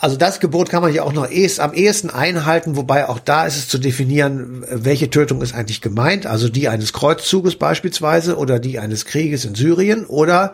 also 0.00 0.16
das 0.16 0.40
Gebot 0.40 0.68
kann 0.68 0.82
man 0.82 0.92
ja 0.92 1.02
auch 1.02 1.12
noch 1.12 1.30
erst, 1.30 1.60
am 1.60 1.72
ehesten 1.72 2.10
einhalten, 2.10 2.76
wobei 2.76 3.08
auch 3.08 3.18
da 3.18 3.46
ist 3.46 3.56
es 3.56 3.68
zu 3.68 3.78
definieren, 3.78 4.64
welche 4.70 5.10
Tötung 5.10 5.42
ist 5.42 5.54
eigentlich 5.54 5.80
gemeint, 5.80 6.26
also 6.26 6.48
die 6.48 6.68
eines 6.68 6.92
Kreuzzuges 6.92 7.56
beispielsweise 7.56 8.36
oder 8.36 8.58
die 8.58 8.78
eines 8.78 9.04
Krieges 9.04 9.44
in 9.44 9.54
Syrien 9.54 10.06
oder 10.06 10.52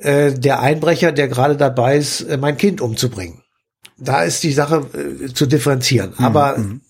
äh, 0.00 0.32
der 0.32 0.60
Einbrecher, 0.60 1.12
der 1.12 1.28
gerade 1.28 1.56
dabei 1.56 1.96
ist, 1.96 2.22
äh, 2.22 2.36
mein 2.36 2.56
Kind 2.56 2.80
umzubringen 2.80 3.41
da 3.98 4.22
ist 4.22 4.42
die 4.42 4.52
Sache 4.52 4.86
äh, 4.94 5.32
zu 5.32 5.46
differenzieren. 5.46 6.12
Mhm, 6.16 6.24
Aber 6.24 6.58
mhm. 6.58 6.80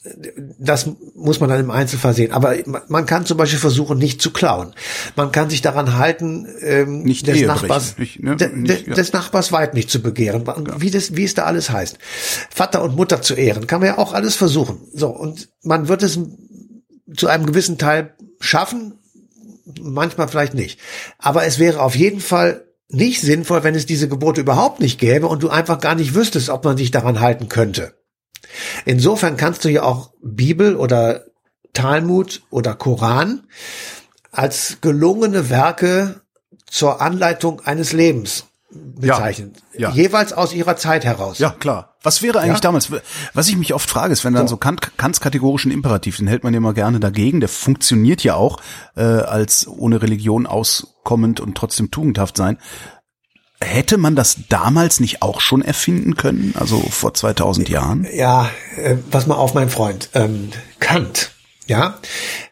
das 0.58 0.88
muss 1.14 1.40
man 1.40 1.48
dann 1.48 1.60
im 1.60 1.70
Einzelfall 1.70 2.14
sehen. 2.14 2.32
Aber 2.32 2.54
man 2.88 3.06
kann 3.06 3.26
zum 3.26 3.36
Beispiel 3.36 3.58
versuchen, 3.58 3.98
nicht 3.98 4.22
zu 4.22 4.30
klauen. 4.30 4.72
Man 5.16 5.32
kann 5.32 5.50
sich 5.50 5.62
daran 5.62 5.96
halten, 5.98 6.46
ähm, 6.60 7.02
nicht 7.02 7.26
des, 7.26 7.42
Nachbars, 7.42 7.98
nicht, 7.98 8.22
ne? 8.22 8.36
nicht, 8.54 8.86
ja. 8.86 8.94
des 8.94 9.12
Nachbars 9.12 9.52
weit 9.52 9.74
nicht 9.74 9.90
zu 9.90 10.00
begehren. 10.00 10.44
Wie, 10.78 10.90
das, 10.90 11.16
wie 11.16 11.24
es 11.24 11.34
da 11.34 11.44
alles 11.44 11.70
heißt. 11.70 11.98
Vater 12.50 12.82
und 12.82 12.96
Mutter 12.96 13.22
zu 13.22 13.34
ehren, 13.34 13.66
kann 13.66 13.80
man 13.80 13.88
ja 13.88 13.98
auch 13.98 14.12
alles 14.12 14.34
versuchen. 14.34 14.80
So, 14.92 15.08
und 15.08 15.48
man 15.62 15.88
wird 15.88 16.02
es 16.02 16.18
zu 17.16 17.28
einem 17.28 17.46
gewissen 17.46 17.78
Teil 17.78 18.14
schaffen, 18.40 18.94
manchmal 19.80 20.28
vielleicht 20.28 20.54
nicht. 20.54 20.80
Aber 21.18 21.44
es 21.44 21.58
wäre 21.58 21.82
auf 21.82 21.94
jeden 21.94 22.20
Fall 22.20 22.64
nicht 22.92 23.20
sinnvoll, 23.20 23.64
wenn 23.64 23.74
es 23.74 23.86
diese 23.86 24.08
Gebote 24.08 24.40
überhaupt 24.40 24.80
nicht 24.80 24.98
gäbe 24.98 25.26
und 25.26 25.42
du 25.42 25.48
einfach 25.48 25.80
gar 25.80 25.94
nicht 25.94 26.14
wüsstest, 26.14 26.50
ob 26.50 26.64
man 26.64 26.76
sich 26.76 26.90
daran 26.90 27.20
halten 27.20 27.48
könnte. 27.48 27.94
Insofern 28.84 29.36
kannst 29.36 29.64
du 29.64 29.70
ja 29.70 29.82
auch 29.82 30.12
Bibel 30.22 30.76
oder 30.76 31.24
Talmud 31.72 32.42
oder 32.50 32.74
Koran 32.74 33.44
als 34.30 34.78
gelungene 34.80 35.48
Werke 35.50 36.20
zur 36.66 37.00
Anleitung 37.00 37.60
eines 37.60 37.92
Lebens 37.92 38.44
bezeichnen. 38.70 39.52
Ja, 39.74 39.88
ja. 39.88 39.94
Jeweils 39.94 40.32
aus 40.32 40.52
ihrer 40.52 40.76
Zeit 40.76 41.04
heraus. 41.04 41.38
Ja, 41.38 41.50
klar. 41.50 41.91
Was 42.02 42.22
wäre 42.22 42.40
eigentlich 42.40 42.54
ja? 42.54 42.60
damals, 42.60 42.90
was 43.34 43.48
ich 43.48 43.56
mich 43.56 43.74
oft 43.74 43.88
frage, 43.88 44.12
ist, 44.12 44.24
wenn 44.24 44.34
dann 44.34 44.48
so, 44.48 44.54
so 44.54 44.56
Kant, 44.58 44.96
Kants 44.96 45.20
kategorischen 45.20 45.70
Imperativ, 45.70 46.16
den 46.16 46.26
hält 46.26 46.44
man 46.44 46.52
ja 46.52 46.58
immer 46.58 46.74
gerne 46.74 47.00
dagegen, 47.00 47.40
der 47.40 47.48
funktioniert 47.48 48.24
ja 48.24 48.34
auch 48.34 48.60
äh, 48.96 49.02
als 49.02 49.68
ohne 49.68 50.02
Religion 50.02 50.46
auskommend 50.46 51.40
und 51.40 51.56
trotzdem 51.56 51.90
tugendhaft 51.90 52.36
sein. 52.36 52.58
Hätte 53.60 53.96
man 53.96 54.16
das 54.16 54.38
damals 54.48 54.98
nicht 54.98 55.22
auch 55.22 55.40
schon 55.40 55.62
erfinden 55.62 56.16
können, 56.16 56.54
also 56.58 56.80
vor 56.80 57.14
2000 57.14 57.68
Jahren? 57.68 58.06
Ja, 58.12 58.50
äh, 58.76 58.96
pass 58.96 59.28
mal 59.28 59.36
auf, 59.36 59.54
mein 59.54 59.70
Freund. 59.70 60.10
Ähm, 60.14 60.50
Kant 60.80 61.30
ja, 61.72 61.98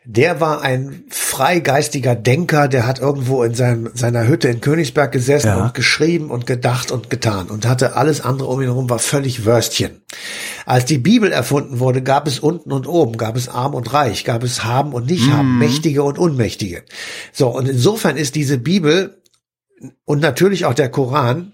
der 0.07 0.41
war 0.41 0.63
ein 0.63 1.05
freigeistiger 1.11 2.15
Denker, 2.15 2.69
der 2.69 2.87
hat 2.87 3.01
irgendwo 3.01 3.43
in 3.43 3.55
seinem, 3.55 3.91
seiner 3.93 4.27
Hütte 4.27 4.49
in 4.49 4.63
Königsberg 4.63 5.13
gesessen 5.13 5.49
ja. 5.49 5.63
und 5.63 5.75
geschrieben 5.75 6.31
und 6.31 6.47
gedacht 6.47 6.91
und 6.91 7.11
getan 7.11 7.49
und 7.51 7.67
hatte 7.67 7.97
alles 7.97 8.23
andere 8.23 8.49
um 8.49 8.63
ihn 8.63 8.69
herum, 8.69 8.89
war 8.89 8.99
völlig 8.99 9.45
Würstchen. 9.45 10.01
Als 10.65 10.87
die 10.87 10.97
Bibel 10.97 11.33
erfunden 11.33 11.81
wurde, 11.81 12.03
gab 12.03 12.27
es 12.27 12.39
unten 12.39 12.73
und 12.73 12.87
oben, 12.87 13.19
gab 13.19 13.37
es 13.37 13.51
arm 13.51 13.75
und 13.75 13.93
reich, 13.93 14.25
gab 14.25 14.43
es 14.43 14.65
haben 14.65 14.95
und 14.95 15.05
nicht 15.05 15.31
haben, 15.31 15.53
mhm. 15.53 15.59
mächtige 15.59 16.03
und 16.03 16.19
unmächtige. 16.19 16.83
So, 17.31 17.49
und 17.49 17.69
insofern 17.69 18.17
ist 18.17 18.37
diese 18.37 18.57
Bibel 18.57 19.23
und 20.07 20.21
natürlich 20.21 20.65
auch 20.65 20.75
der 20.75 20.91
Koran 20.91 21.53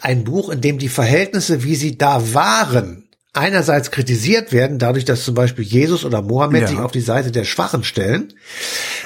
ein 0.00 0.24
Buch, 0.24 0.48
in 0.48 0.62
dem 0.62 0.78
die 0.78 0.88
Verhältnisse, 0.88 1.64
wie 1.64 1.76
sie 1.76 1.98
da 1.98 2.32
waren, 2.32 3.10
einerseits 3.32 3.90
kritisiert 3.90 4.52
werden, 4.52 4.78
dadurch, 4.78 5.04
dass 5.04 5.24
zum 5.24 5.34
Beispiel 5.34 5.64
Jesus 5.64 6.04
oder 6.04 6.20
Mohammed 6.20 6.62
ja. 6.62 6.68
sich 6.68 6.78
auf 6.78 6.92
die 6.92 7.00
Seite 7.00 7.32
der 7.32 7.44
Schwachen 7.44 7.82
stellen, 7.82 8.34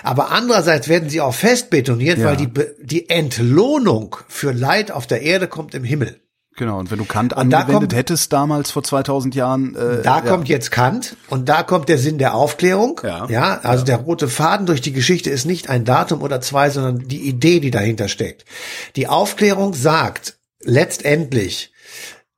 aber 0.02 0.30
andererseits 0.30 0.88
werden 0.88 1.08
sie 1.08 1.20
auch 1.20 1.34
fest 1.34 1.70
betoniert, 1.70 2.18
ja. 2.18 2.26
weil 2.26 2.36
die, 2.36 2.50
die 2.82 3.08
Entlohnung 3.08 4.16
für 4.28 4.52
Leid 4.52 4.90
auf 4.90 5.06
der 5.06 5.22
Erde 5.22 5.46
kommt 5.46 5.74
im 5.74 5.84
Himmel. 5.84 6.20
Genau, 6.56 6.78
und 6.78 6.90
wenn 6.90 6.98
du 6.98 7.04
Kant 7.04 7.34
und 7.34 7.38
angewendet 7.38 7.90
kommt, 7.90 7.94
hättest 7.94 8.32
damals 8.32 8.70
vor 8.70 8.82
2000 8.82 9.34
Jahren. 9.34 9.76
Äh, 9.76 10.02
da 10.02 10.18
ja. 10.18 10.20
kommt 10.22 10.48
jetzt 10.48 10.70
Kant 10.70 11.16
und 11.28 11.50
da 11.50 11.62
kommt 11.62 11.90
der 11.90 11.98
Sinn 11.98 12.16
der 12.16 12.34
Aufklärung. 12.34 13.00
Ja, 13.04 13.26
ja 13.28 13.60
also 13.62 13.84
der 13.84 13.98
rote 13.98 14.26
Faden 14.26 14.64
durch 14.64 14.80
die 14.80 14.92
Geschichte 14.92 15.28
ist 15.28 15.44
nicht 15.44 15.68
ein 15.68 15.84
Datum 15.84 16.22
oder 16.22 16.40
zwei, 16.40 16.70
sondern 16.70 17.06
die 17.06 17.28
Idee, 17.28 17.60
die 17.60 17.70
dahinter 17.70 18.08
steckt. 18.08 18.46
Die 18.96 19.06
Aufklärung 19.06 19.74
sagt 19.74 20.38
letztendlich, 20.62 21.72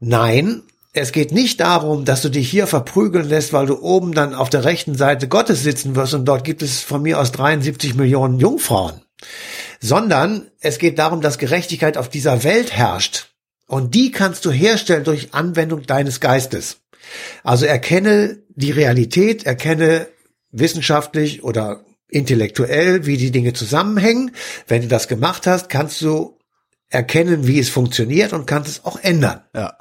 nein, 0.01 0.63
es 0.99 1.13
geht 1.13 1.33
nicht 1.33 1.61
darum, 1.61 2.05
dass 2.05 2.23
du 2.23 2.29
dich 2.29 2.51
hier 2.51 2.67
verprügeln 2.67 3.29
lässt, 3.29 3.53
weil 3.53 3.67
du 3.67 3.81
oben 3.81 4.13
dann 4.13 4.35
auf 4.35 4.51
der 4.51 4.65
rechten 4.65 4.95
Seite 4.95 5.29
Gottes 5.29 5.63
sitzen 5.63 5.97
wirst 5.97 6.15
und 6.15 6.25
dort 6.25 6.45
gibt 6.45 6.63
es 6.63 6.81
von 6.81 7.03
mir 7.03 7.21
aus 7.21 7.33
73 7.33 7.95
Millionen 7.95 8.39
Jungfrauen, 8.39 9.03
sondern 9.81 10.51
es 10.61 10.79
geht 10.79 10.99
darum, 10.99 11.21
dass 11.21 11.39
Gerechtigkeit 11.39 11.97
auf 11.97 12.09
dieser 12.09 12.45
Welt 12.45 12.73
herrscht. 12.73 13.29
Und 13.67 13.95
die 13.95 14.11
kannst 14.11 14.45
du 14.45 14.51
herstellen 14.51 15.05
durch 15.05 15.35
Anwendung 15.35 15.85
deines 15.85 16.21
Geistes. 16.21 16.79
Also 17.45 17.67
erkenne 17.67 18.39
die 18.49 18.71
Realität, 18.71 19.45
erkenne 19.45 20.09
wissenschaftlich 20.51 21.45
oder 21.45 21.85
intellektuell, 22.09 23.05
wie 23.07 23.19
die 23.19 23.31
Dinge 23.31 23.53
zusammenhängen. 23.53 24.33
Wenn 24.67 24.83
du 24.83 24.89
das 24.89 25.09
gemacht 25.09 25.47
hast, 25.47 25.69
kannst 25.69 26.01
du 26.01 26.39
erkennen, 26.89 27.47
wie 27.47 27.59
es 27.59 27.69
funktioniert 27.69 28.33
und 28.33 28.47
kannst 28.47 28.71
es 28.71 28.85
auch 28.85 28.99
ändern. 28.99 29.43
Ja. 29.55 29.77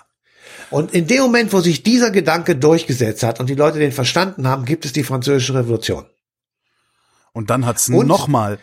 Und 0.69 0.93
in 0.93 1.07
dem 1.07 1.21
Moment, 1.21 1.53
wo 1.53 1.61
sich 1.61 1.83
dieser 1.83 2.11
Gedanke 2.11 2.55
durchgesetzt 2.55 3.23
hat 3.23 3.39
und 3.39 3.49
die 3.49 3.55
Leute 3.55 3.79
den 3.79 3.91
verstanden 3.91 4.47
haben, 4.47 4.65
gibt 4.65 4.85
es 4.85 4.93
die 4.93 5.03
französische 5.03 5.53
Revolution. 5.53 6.05
Und 7.31 7.49
dann 7.49 7.65
hat's 7.65 7.87
nochmal 7.87 8.59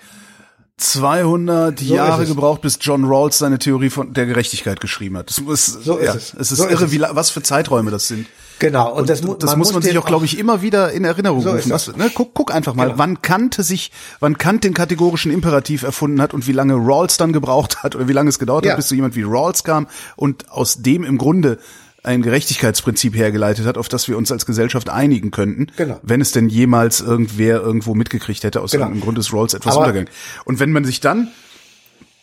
200 0.76 1.78
so 1.78 1.94
Jahre 1.94 2.26
gebraucht, 2.26 2.60
bis 2.60 2.78
John 2.80 3.04
Rawls 3.04 3.38
seine 3.38 3.58
Theorie 3.58 3.90
von 3.90 4.12
der 4.12 4.26
Gerechtigkeit 4.26 4.80
geschrieben 4.80 5.16
hat. 5.16 5.30
Das 5.30 5.38
ist, 5.38 5.84
so 5.84 5.96
ist 5.96 6.06
ja, 6.06 6.14
es. 6.14 6.34
Es 6.34 6.52
ist 6.52 6.58
so 6.58 6.68
irre, 6.68 6.84
ist 6.86 6.90
wie, 6.90 7.00
was 7.00 7.30
für 7.30 7.42
Zeiträume 7.42 7.92
das 7.92 8.08
sind. 8.08 8.26
Genau. 8.58 8.92
Und, 8.92 9.02
und 9.02 9.10
das, 9.10 9.20
das 9.38 9.56
muss 9.56 9.72
man 9.72 9.82
sich 9.82 9.96
auch, 9.98 10.06
glaube 10.06 10.24
ich, 10.24 10.38
immer 10.38 10.62
wieder 10.62 10.92
in 10.92 11.04
Erinnerung 11.04 11.42
so 11.42 11.50
rufen. 11.50 11.70
Was, 11.70 11.94
ne, 11.96 12.10
guck, 12.12 12.34
guck 12.34 12.52
einfach 12.52 12.74
mal, 12.74 12.86
genau. 12.86 12.98
wann 12.98 13.22
Kant 13.22 13.54
sich, 13.54 13.92
wann 14.20 14.38
Kant 14.38 14.64
den 14.64 14.74
kategorischen 14.74 15.30
Imperativ 15.30 15.84
erfunden 15.84 16.20
hat 16.20 16.34
und 16.34 16.46
wie 16.46 16.52
lange 16.52 16.74
Rawls 16.74 17.16
dann 17.16 17.32
gebraucht 17.32 17.82
hat 17.82 17.94
oder 17.94 18.08
wie 18.08 18.12
lange 18.12 18.28
es 18.28 18.38
gedauert 18.38 18.64
ja. 18.64 18.72
hat, 18.72 18.78
bis 18.78 18.88
so 18.88 18.94
jemand 18.94 19.14
wie 19.14 19.22
Rawls 19.22 19.62
kam 19.64 19.86
und 20.16 20.50
aus 20.50 20.82
dem 20.82 21.04
im 21.04 21.18
Grunde 21.18 21.58
ein 22.04 22.22
Gerechtigkeitsprinzip 22.22 23.16
hergeleitet 23.16 23.66
hat, 23.66 23.78
auf 23.78 23.88
das 23.88 24.08
wir 24.08 24.16
uns 24.16 24.30
als 24.30 24.46
Gesellschaft 24.46 24.90
einigen 24.90 25.30
könnten, 25.30 25.68
genau. 25.76 25.98
wenn 26.02 26.20
es 26.20 26.32
denn 26.32 26.48
jemals 26.48 27.00
irgendwer 27.00 27.60
irgendwo 27.60 27.94
mitgekriegt 27.94 28.44
hätte, 28.44 28.60
aus 28.60 28.72
genau. 28.72 28.84
irgendeinem 28.84 29.04
Grund 29.04 29.18
des 29.18 29.32
Rolls 29.32 29.54
etwas 29.54 29.74
Aber 29.74 29.86
untergegangen. 29.86 30.10
Und 30.44 30.60
wenn 30.60 30.70
man 30.70 30.84
sich 30.84 31.00
dann 31.00 31.28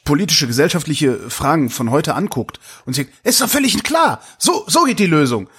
politische, 0.04 0.48
gesellschaftliche 0.48 1.18
Fragen 1.30 1.70
von 1.70 1.92
heute 1.92 2.16
anguckt 2.16 2.60
und 2.86 2.96
sagt, 2.96 3.10
ist 3.24 3.42
doch 3.42 3.50
völlig 3.50 3.82
klar, 3.84 4.22
so, 4.38 4.64
so 4.68 4.84
geht 4.84 5.00
die 5.00 5.08
Lösung. 5.08 5.50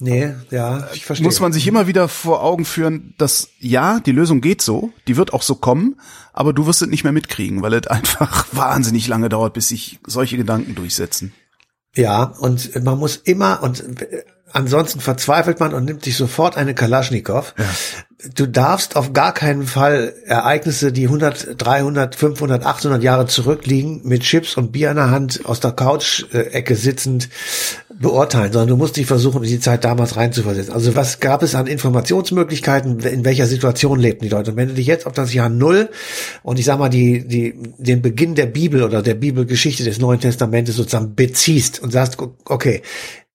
Nee, 0.00 0.34
ja, 0.50 0.88
ich 0.92 1.04
verstehe. 1.04 1.24
Muss 1.24 1.40
man 1.40 1.52
sich 1.52 1.66
immer 1.66 1.86
wieder 1.86 2.08
vor 2.08 2.42
Augen 2.42 2.64
führen, 2.64 3.14
dass 3.16 3.50
ja, 3.60 4.00
die 4.00 4.12
Lösung 4.12 4.40
geht 4.40 4.60
so, 4.60 4.92
die 5.06 5.16
wird 5.16 5.32
auch 5.32 5.42
so 5.42 5.54
kommen, 5.54 5.96
aber 6.32 6.52
du 6.52 6.66
wirst 6.66 6.82
es 6.82 6.88
nicht 6.88 7.04
mehr 7.04 7.12
mitkriegen, 7.12 7.62
weil 7.62 7.74
es 7.74 7.86
einfach 7.86 8.46
wahnsinnig 8.52 9.06
lange 9.06 9.28
dauert, 9.28 9.54
bis 9.54 9.68
sich 9.68 10.00
solche 10.06 10.36
Gedanken 10.36 10.74
durchsetzen. 10.74 11.32
Ja, 11.96 12.24
und 12.24 12.82
man 12.82 12.98
muss 12.98 13.16
immer, 13.16 13.62
und 13.62 13.84
ansonsten 14.52 15.00
verzweifelt 15.00 15.60
man 15.60 15.74
und 15.74 15.84
nimmt 15.84 16.04
sich 16.04 16.16
sofort 16.16 16.56
eine 16.56 16.74
Kalaschnikow. 16.74 17.54
Ja. 17.58 17.64
Du 18.34 18.46
darfst 18.46 18.96
auf 18.96 19.12
gar 19.12 19.34
keinen 19.34 19.66
Fall 19.66 20.14
Ereignisse, 20.24 20.92
die 20.92 21.04
100, 21.04 21.56
300, 21.58 22.14
500, 22.14 22.64
800 22.64 23.02
Jahre 23.02 23.26
zurückliegen, 23.26 24.00
mit 24.04 24.22
Chips 24.22 24.56
und 24.56 24.72
Bier 24.72 24.90
in 24.90 24.96
der 24.96 25.10
Hand 25.10 25.42
aus 25.44 25.60
der 25.60 25.72
Couch-Ecke 25.72 26.74
sitzend 26.74 27.28
beurteilen, 28.00 28.52
sondern 28.52 28.68
du 28.68 28.76
musst 28.76 28.96
dich 28.96 29.06
versuchen, 29.06 29.42
in 29.44 29.50
die 29.50 29.60
Zeit 29.60 29.84
damals 29.84 30.16
reinzuversetzen. 30.16 30.72
Also 30.72 30.96
was 30.96 31.20
gab 31.20 31.42
es 31.42 31.54
an 31.54 31.66
Informationsmöglichkeiten, 31.66 32.98
in 33.00 33.24
welcher 33.24 33.46
Situation 33.46 33.98
lebten 33.98 34.24
die 34.24 34.30
Leute? 34.30 34.50
Und 34.50 34.56
wenn 34.56 34.68
du 34.68 34.74
dich 34.74 34.86
jetzt 34.86 35.06
auf 35.06 35.12
das 35.12 35.32
Jahr 35.32 35.48
Null 35.48 35.88
und 36.42 36.58
ich 36.58 36.64
sag 36.64 36.78
mal 36.78 36.88
die, 36.88 37.26
die, 37.26 37.54
den 37.78 38.02
Beginn 38.02 38.34
der 38.34 38.46
Bibel 38.46 38.82
oder 38.82 39.02
der 39.02 39.14
Bibelgeschichte 39.14 39.84
des 39.84 39.98
Neuen 39.98 40.20
Testamentes 40.20 40.76
sozusagen 40.76 41.14
beziehst 41.14 41.82
und 41.82 41.92
sagst, 41.92 42.18
okay, 42.44 42.82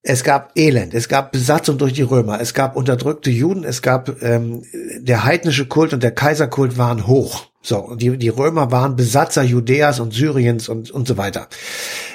es 0.02 0.24
gab 0.24 0.58
Elend, 0.58 0.94
es 0.94 1.10
gab 1.10 1.32
Besatzung 1.32 1.78
durch 1.78 1.94
die 1.94 2.04
Römer, 2.04 2.40
es 2.40 2.54
gab 2.54 2.76
unterdrückte 2.76 3.30
Juden, 3.30 3.64
es 3.64 3.82
gab 3.82 4.22
ähm, 4.22 4.64
der 5.00 5.26
heidnische 5.26 5.66
Kult 5.66 5.94
und 5.94 6.04
der 6.04 6.12
Kaiserkult 6.12 6.78
waren 6.78 7.06
hoch. 7.06 7.48
So, 7.62 7.80
und 7.80 8.02
die, 8.02 8.18
die 8.18 8.30
Römer 8.30 8.72
waren 8.72 8.96
Besatzer 8.96 9.44
Judäas 9.44 10.00
und 10.00 10.14
Syriens 10.14 10.70
und, 10.70 10.92
und 10.92 11.08
so 11.08 11.18
weiter. 11.18 11.50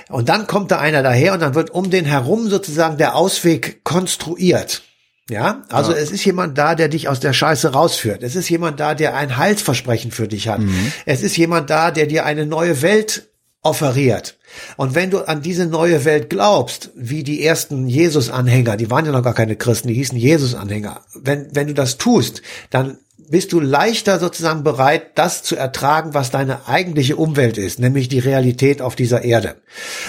Und 0.08 0.30
dann 0.30 0.46
kommt 0.46 0.70
da 0.70 0.78
einer 0.78 1.02
daher 1.02 1.34
und 1.34 1.40
dann 1.40 1.54
wird 1.54 1.70
um 1.70 1.90
den 1.90 2.06
herum 2.06 2.48
sozusagen 2.48 2.96
der 2.96 3.14
Ausweg 3.14 3.84
konstruiert. 3.84 4.82
Ja, 5.28 5.62
also 5.70 5.92
ja. 5.92 5.98
es 5.98 6.10
ist 6.10 6.24
jemand 6.24 6.56
da, 6.58 6.74
der 6.74 6.88
dich 6.88 7.08
aus 7.08 7.20
der 7.20 7.32
Scheiße 7.32 7.72
rausführt. 7.72 8.22
Es 8.22 8.36
ist 8.36 8.48
jemand 8.48 8.80
da, 8.80 8.94
der 8.94 9.14
ein 9.16 9.36
Heilsversprechen 9.36 10.10
für 10.10 10.28
dich 10.28 10.48
hat. 10.48 10.60
Mhm. 10.60 10.92
Es 11.06 11.22
ist 11.22 11.36
jemand 11.36 11.70
da, 11.70 11.90
der 11.90 12.06
dir 12.06 12.26
eine 12.26 12.44
neue 12.44 12.82
Welt 12.82 13.28
offeriert. 13.62 14.38
Und 14.76 14.94
wenn 14.94 15.10
du 15.10 15.26
an 15.26 15.42
diese 15.42 15.66
neue 15.66 16.04
Welt 16.04 16.30
glaubst, 16.30 16.90
wie 16.94 17.22
die 17.22 17.44
ersten 17.44 17.86
Jesus-Anhänger, 17.86 18.76
die 18.76 18.90
waren 18.90 19.06
ja 19.06 19.12
noch 19.12 19.22
gar 19.22 19.34
keine 19.34 19.56
Christen, 19.56 19.88
die 19.88 19.94
hießen 19.94 20.18
Jesus-Anhänger, 20.18 21.00
wenn, 21.14 21.48
wenn 21.54 21.66
du 21.66 21.74
das 21.74 21.98
tust, 21.98 22.42
dann 22.70 22.98
bist 23.28 23.52
du 23.52 23.60
leichter 23.60 24.18
sozusagen 24.18 24.64
bereit, 24.64 25.16
das 25.18 25.42
zu 25.42 25.56
ertragen, 25.56 26.14
was 26.14 26.30
deine 26.30 26.68
eigentliche 26.68 27.16
Umwelt 27.16 27.58
ist, 27.58 27.78
nämlich 27.78 28.08
die 28.08 28.18
Realität 28.18 28.82
auf 28.82 28.96
dieser 28.96 29.24
Erde. 29.24 29.56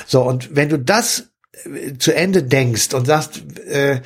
So, 0.05 0.21
und 0.21 0.55
wenn 0.55 0.69
du 0.69 0.77
das 0.77 1.29
äh, 1.63 1.97
zu 1.97 2.13
Ende 2.13 2.43
denkst 2.43 2.93
und 2.93 3.05
sagst, 3.05 3.41
äh, 3.67 4.01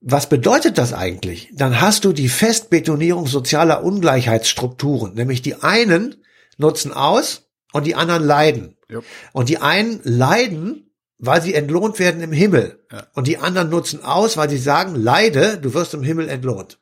was 0.00 0.28
bedeutet 0.28 0.78
das 0.78 0.92
eigentlich? 0.92 1.50
Dann 1.54 1.80
hast 1.80 2.04
du 2.04 2.12
die 2.12 2.28
Festbetonierung 2.28 3.26
sozialer 3.26 3.82
Ungleichheitsstrukturen, 3.82 5.14
nämlich 5.14 5.42
die 5.42 5.62
einen 5.62 6.16
nutzen 6.58 6.92
aus 6.92 7.48
und 7.72 7.86
die 7.86 7.94
anderen 7.94 8.24
leiden. 8.24 8.75
Yep. 8.90 9.04
Und 9.32 9.48
die 9.48 9.58
einen 9.58 10.00
leiden, 10.04 10.90
weil 11.18 11.42
sie 11.42 11.54
entlohnt 11.54 11.98
werden 11.98 12.20
im 12.20 12.32
Himmel. 12.32 12.84
Ja. 12.92 13.06
Und 13.14 13.26
die 13.26 13.38
anderen 13.38 13.70
nutzen 13.70 14.04
aus, 14.04 14.36
weil 14.36 14.50
sie 14.50 14.58
sagen, 14.58 14.94
leide, 14.94 15.58
du 15.58 15.74
wirst 15.74 15.94
im 15.94 16.02
Himmel 16.02 16.28
entlohnt. 16.28 16.78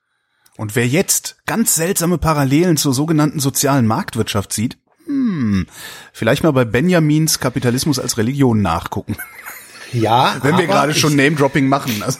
Und 0.56 0.76
wer 0.76 0.86
jetzt 0.86 1.36
ganz 1.46 1.74
seltsame 1.74 2.18
Parallelen 2.18 2.76
zur 2.76 2.94
sogenannten 2.94 3.40
sozialen 3.40 3.86
Marktwirtschaft 3.86 4.52
sieht, 4.52 4.78
hm, 5.06 5.66
vielleicht 6.12 6.42
mal 6.42 6.52
bei 6.52 6.64
Benjamins 6.64 7.40
Kapitalismus 7.40 7.98
als 7.98 8.16
Religion 8.18 8.62
nachgucken. 8.62 9.16
Ja, 9.92 10.36
wenn 10.42 10.58
wir 10.58 10.66
gerade 10.66 10.94
schon 10.94 11.14
Name-Dropping 11.14 11.68
machen. 11.68 12.02
Also. 12.02 12.18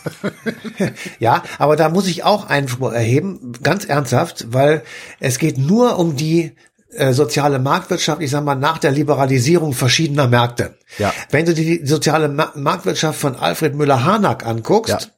ja, 1.19 1.43
aber 1.59 1.77
da 1.77 1.89
muss 1.89 2.07
ich 2.07 2.23
auch 2.23 2.47
Einspruch 2.47 2.93
erheben, 2.93 3.53
ganz 3.63 3.85
ernsthaft, 3.85 4.53
weil 4.53 4.85
es 5.19 5.39
geht 5.39 5.59
nur 5.59 5.99
um 5.99 6.15
die 6.15 6.53
äh, 6.95 7.13
soziale 7.13 7.59
Marktwirtschaft, 7.59 8.23
ich 8.23 8.31
sag 8.31 8.45
mal, 8.45 8.55
nach 8.55 8.79
der 8.79 8.93
Liberalisierung 8.93 9.73
verschiedener 9.73 10.29
Märkte. 10.29 10.79
Ja. 10.99 11.13
Wenn 11.31 11.47
du 11.47 11.55
die 11.55 11.85
soziale 11.85 12.29
Ma 12.29 12.53
Marktwirtschaft 12.55 13.19
von 13.21 13.35
Alfred 13.37 13.75
Müller-Harnack 13.75 14.47
anguckst, 14.47 15.11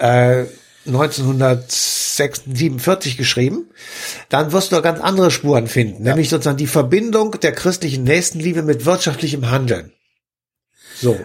ja. 0.00 0.40
äh, 0.40 0.46
1947 0.86 3.16
geschrieben, 3.16 3.70
dann 4.28 4.52
wirst 4.52 4.70
du 4.72 4.82
ganz 4.82 5.00
andere 5.00 5.30
Spuren 5.30 5.68
finden, 5.68 6.04
ja. 6.04 6.10
nämlich 6.10 6.28
sozusagen 6.28 6.56
die 6.56 6.66
Verbindung 6.66 7.38
der 7.40 7.52
christlichen 7.52 8.02
Nächstenliebe 8.04 8.62
mit 8.62 8.84
wirtschaftlichem 8.84 9.48
Handeln. 9.50 9.92
So. 10.96 11.18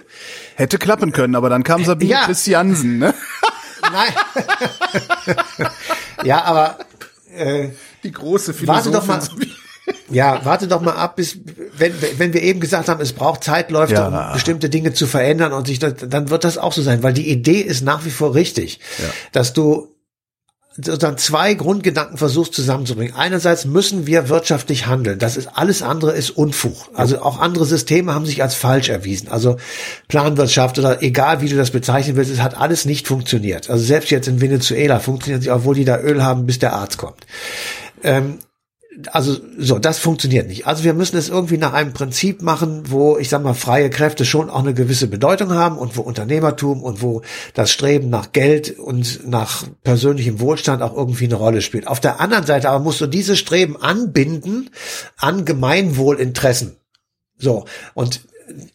Hätte 0.56 0.78
klappen 0.78 1.12
können, 1.12 1.36
aber 1.36 1.50
dann 1.50 1.64
kam 1.64 1.84
Sabine 1.86 2.12
ja. 2.12 2.26
Christiansen, 2.26 3.00
ne? 3.00 3.16
Nein. 3.92 4.14
ja, 6.24 6.44
aber 6.44 6.78
äh, 7.36 7.70
die 8.04 8.12
große 8.12 8.54
Philosophin. 8.54 8.92
Warte 8.92 8.92
doch 8.92 9.06
mal. 9.06 9.20
Ja, 10.10 10.42
warte 10.46 10.68
doch 10.68 10.82
mal 10.82 10.96
ab, 10.96 11.18
bis 11.18 11.38
wenn 11.78 11.94
wenn 12.18 12.34
wir 12.34 12.42
eben 12.42 12.60
gesagt 12.60 12.88
haben, 12.88 13.02
es 13.02 13.14
braucht 13.14 13.44
Zeitläufe, 13.44 13.94
ja. 13.94 14.28
um 14.28 14.34
bestimmte 14.34 14.70
Dinge 14.70 14.94
zu 14.94 15.06
verändern 15.06 15.52
und 15.52 15.68
sich 15.68 15.80
dann 15.80 16.30
wird 16.30 16.44
das 16.44 16.58
auch 16.58 16.74
so 16.74 16.82
sein, 16.82 17.04
weil 17.04 17.14
die 17.14 17.30
Idee 17.30 17.60
ist 17.60 17.82
nach 17.84 18.06
wie 18.06 18.10
vor 18.10 18.34
richtig, 18.34 18.80
ja. 19.00 19.10
dass 19.34 19.54
du 19.54 19.98
sozusagen 20.78 21.18
zwei 21.18 21.56
Grundgedanken 21.56 22.18
versuchst 22.18 22.54
zusammenzubringen. 22.54 23.16
Einerseits 23.16 23.66
müssen 23.66 24.06
wir 24.06 24.30
wirtschaftlich 24.30 24.86
handeln. 24.86 25.18
Das 25.18 25.36
ist 25.36 25.50
alles 25.56 25.82
andere 25.82 26.12
ist 26.12 26.30
Unfug. 26.30 26.90
Also 26.94 27.22
auch 27.22 27.40
andere 27.40 27.66
Systeme 27.66 28.14
haben 28.14 28.28
sich 28.28 28.44
als 28.44 28.54
falsch 28.54 28.90
erwiesen. 28.90 29.30
Also 29.30 29.58
Planwirtschaft 30.08 30.78
oder 30.78 31.02
egal 31.02 31.42
wie 31.42 31.50
du 31.50 31.56
das 31.56 31.72
bezeichnen 31.72 32.16
willst, 32.16 32.32
es 32.32 32.42
hat 32.42 32.58
alles 32.58 32.86
nicht 32.86 33.08
funktioniert. 33.08 33.70
Also 33.70 33.84
selbst 33.84 34.12
jetzt 34.12 34.28
in 34.28 34.40
Venezuela 34.40 35.00
funktioniert 35.00 35.42
es, 35.42 35.50
obwohl 35.50 35.76
die 35.76 35.86
da 35.86 36.00
Öl 36.00 36.24
haben, 36.24 36.46
bis 36.46 36.60
der 36.60 36.74
Arzt 36.74 36.98
kommt. 36.98 37.26
Ähm, 38.04 38.38
also 39.12 39.38
so, 39.58 39.78
das 39.80 40.00
funktioniert 40.00 40.48
nicht. 40.48 40.66
Also 40.66 40.84
wir 40.84 40.94
müssen 40.94 41.18
es 41.18 41.30
irgendwie 41.30 41.58
nach 41.58 41.74
einem 41.74 41.94
Prinzip 41.94 42.42
machen, 42.42 42.84
wo 42.90 43.18
ich 43.18 43.30
sag 43.30 43.44
mal 43.44 43.54
freie 43.54 43.90
Kräfte 43.90 44.26
schon 44.26 44.50
auch 44.50 44.60
eine 44.60 44.74
gewisse 44.74 45.08
Bedeutung 45.08 45.54
haben 45.54 45.78
und 45.78 45.98
wo 45.98 46.02
Unternehmertum 46.02 46.82
und 46.82 47.02
wo 47.02 47.22
das 47.54 47.72
Streben 47.72 48.10
nach 48.10 48.32
Geld 48.32 48.78
und 48.80 49.28
nach 49.28 49.64
persönlichem 49.84 50.40
Wohlstand 50.40 50.82
auch 50.82 50.96
irgendwie 50.96 51.26
eine 51.26 51.36
Rolle 51.36 51.62
spielt. 51.62 51.88
Auf 51.88 52.00
der 52.00 52.20
anderen 52.20 52.46
Seite 52.46 52.70
aber 52.70 52.84
musst 52.84 53.02
du 53.02 53.08
diese 53.08 53.36
Streben 53.36 53.78
anbinden 53.78 54.72
an 55.18 55.46
Gemeinwohlinteressen. 55.46 56.78
So 57.38 57.66
und 57.94 58.22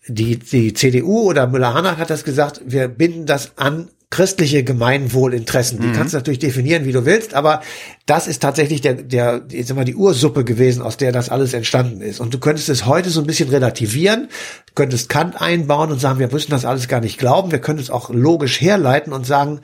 die 0.06 0.38
die 0.38 0.74
CDU 0.74 1.22
oder 1.22 1.46
Müller-Hanach 1.46 1.98
hat 1.98 2.10
das 2.10 2.24
gesagt, 2.24 2.60
wir 2.64 2.88
binden 2.88 3.26
das 3.26 3.52
an 3.56 3.88
christliche 4.12 4.62
Gemeinwohlinteressen. 4.62 5.80
Die 5.80 5.86
mhm. 5.86 5.94
kannst 5.94 6.12
du 6.12 6.18
natürlich 6.18 6.38
definieren, 6.38 6.84
wie 6.84 6.92
du 6.92 7.06
willst, 7.06 7.32
aber 7.32 7.62
das 8.04 8.26
ist 8.26 8.42
tatsächlich 8.42 8.82
der, 8.82 8.94
der, 8.94 9.42
ich 9.50 9.66
sag 9.66 9.74
mal, 9.74 9.86
die 9.86 9.96
Ursuppe 9.96 10.44
gewesen, 10.44 10.82
aus 10.82 10.98
der 10.98 11.12
das 11.12 11.30
alles 11.30 11.54
entstanden 11.54 12.02
ist. 12.02 12.20
Und 12.20 12.34
du 12.34 12.38
könntest 12.38 12.68
es 12.68 12.84
heute 12.84 13.08
so 13.08 13.20
ein 13.20 13.26
bisschen 13.26 13.48
relativieren, 13.48 14.28
könntest 14.74 15.08
Kant 15.08 15.40
einbauen 15.40 15.90
und 15.90 15.98
sagen, 15.98 16.18
wir 16.18 16.30
müssen 16.30 16.50
das 16.50 16.66
alles 16.66 16.88
gar 16.88 17.00
nicht 17.00 17.18
glauben, 17.18 17.50
wir 17.52 17.60
können 17.60 17.78
es 17.78 17.88
auch 17.88 18.10
logisch 18.10 18.60
herleiten 18.60 19.14
und 19.14 19.26
sagen, 19.26 19.60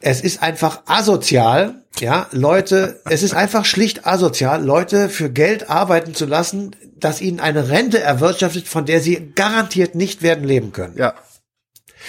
es 0.00 0.20
ist 0.20 0.40
einfach 0.40 0.82
asozial, 0.86 1.82
ja, 1.98 2.28
Leute, 2.30 3.00
es 3.06 3.24
ist 3.24 3.34
einfach 3.34 3.64
schlicht 3.64 4.06
asozial, 4.06 4.64
Leute 4.64 5.08
für 5.08 5.30
Geld 5.30 5.68
arbeiten 5.68 6.14
zu 6.14 6.26
lassen, 6.26 6.76
dass 6.96 7.20
ihnen 7.20 7.40
eine 7.40 7.68
Rente 7.70 7.98
erwirtschaftet, 7.98 8.68
von 8.68 8.86
der 8.86 9.00
sie 9.00 9.32
garantiert 9.34 9.96
nicht 9.96 10.22
werden 10.22 10.44
leben 10.44 10.70
können. 10.72 10.96
Ja. 10.96 11.14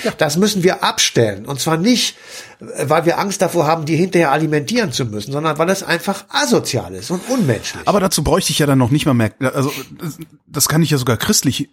Ja. 0.03 0.11
Das 0.17 0.37
müssen 0.37 0.63
wir 0.63 0.83
abstellen. 0.83 1.45
Und 1.45 1.59
zwar 1.59 1.77
nicht, 1.77 2.17
weil 2.59 3.05
wir 3.05 3.19
Angst 3.19 3.41
davor 3.41 3.67
haben, 3.67 3.85
die 3.85 3.95
hinterher 3.95 4.31
alimentieren 4.31 4.91
zu 4.91 5.05
müssen, 5.05 5.31
sondern 5.31 5.57
weil 5.57 5.69
es 5.69 5.83
einfach 5.83 6.25
asozial 6.29 6.93
ist 6.93 7.11
und 7.11 7.21
unmenschlich. 7.29 7.87
Aber 7.87 7.99
dazu 7.99 8.23
bräuchte 8.23 8.51
ich 8.51 8.59
ja 8.59 8.65
dann 8.65 8.77
noch 8.77 8.91
nicht 8.91 9.05
mal 9.05 9.13
mehr, 9.13 9.31
also 9.53 9.71
das 10.47 10.67
kann 10.67 10.81
ich 10.81 10.89
ja 10.89 10.97
sogar 10.97 11.17
christlich 11.17 11.69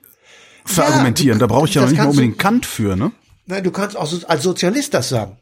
verargumentieren. 0.65 1.39
Ja, 1.39 1.47
da 1.47 1.53
brauche 1.53 1.69
ich 1.69 1.75
ja 1.75 1.83
noch 1.83 1.91
nicht 1.91 1.99
mal 1.99 2.09
unbedingt 2.09 2.39
Kant 2.39 2.67
für, 2.67 2.97
ne? 2.97 3.13
Nein, 3.47 3.65
du 3.65 3.71
kannst 3.71 3.97
auch 3.97 4.11
als 4.29 4.43
Sozialist 4.43 4.95
das 4.95 5.09
sagen. 5.09 5.37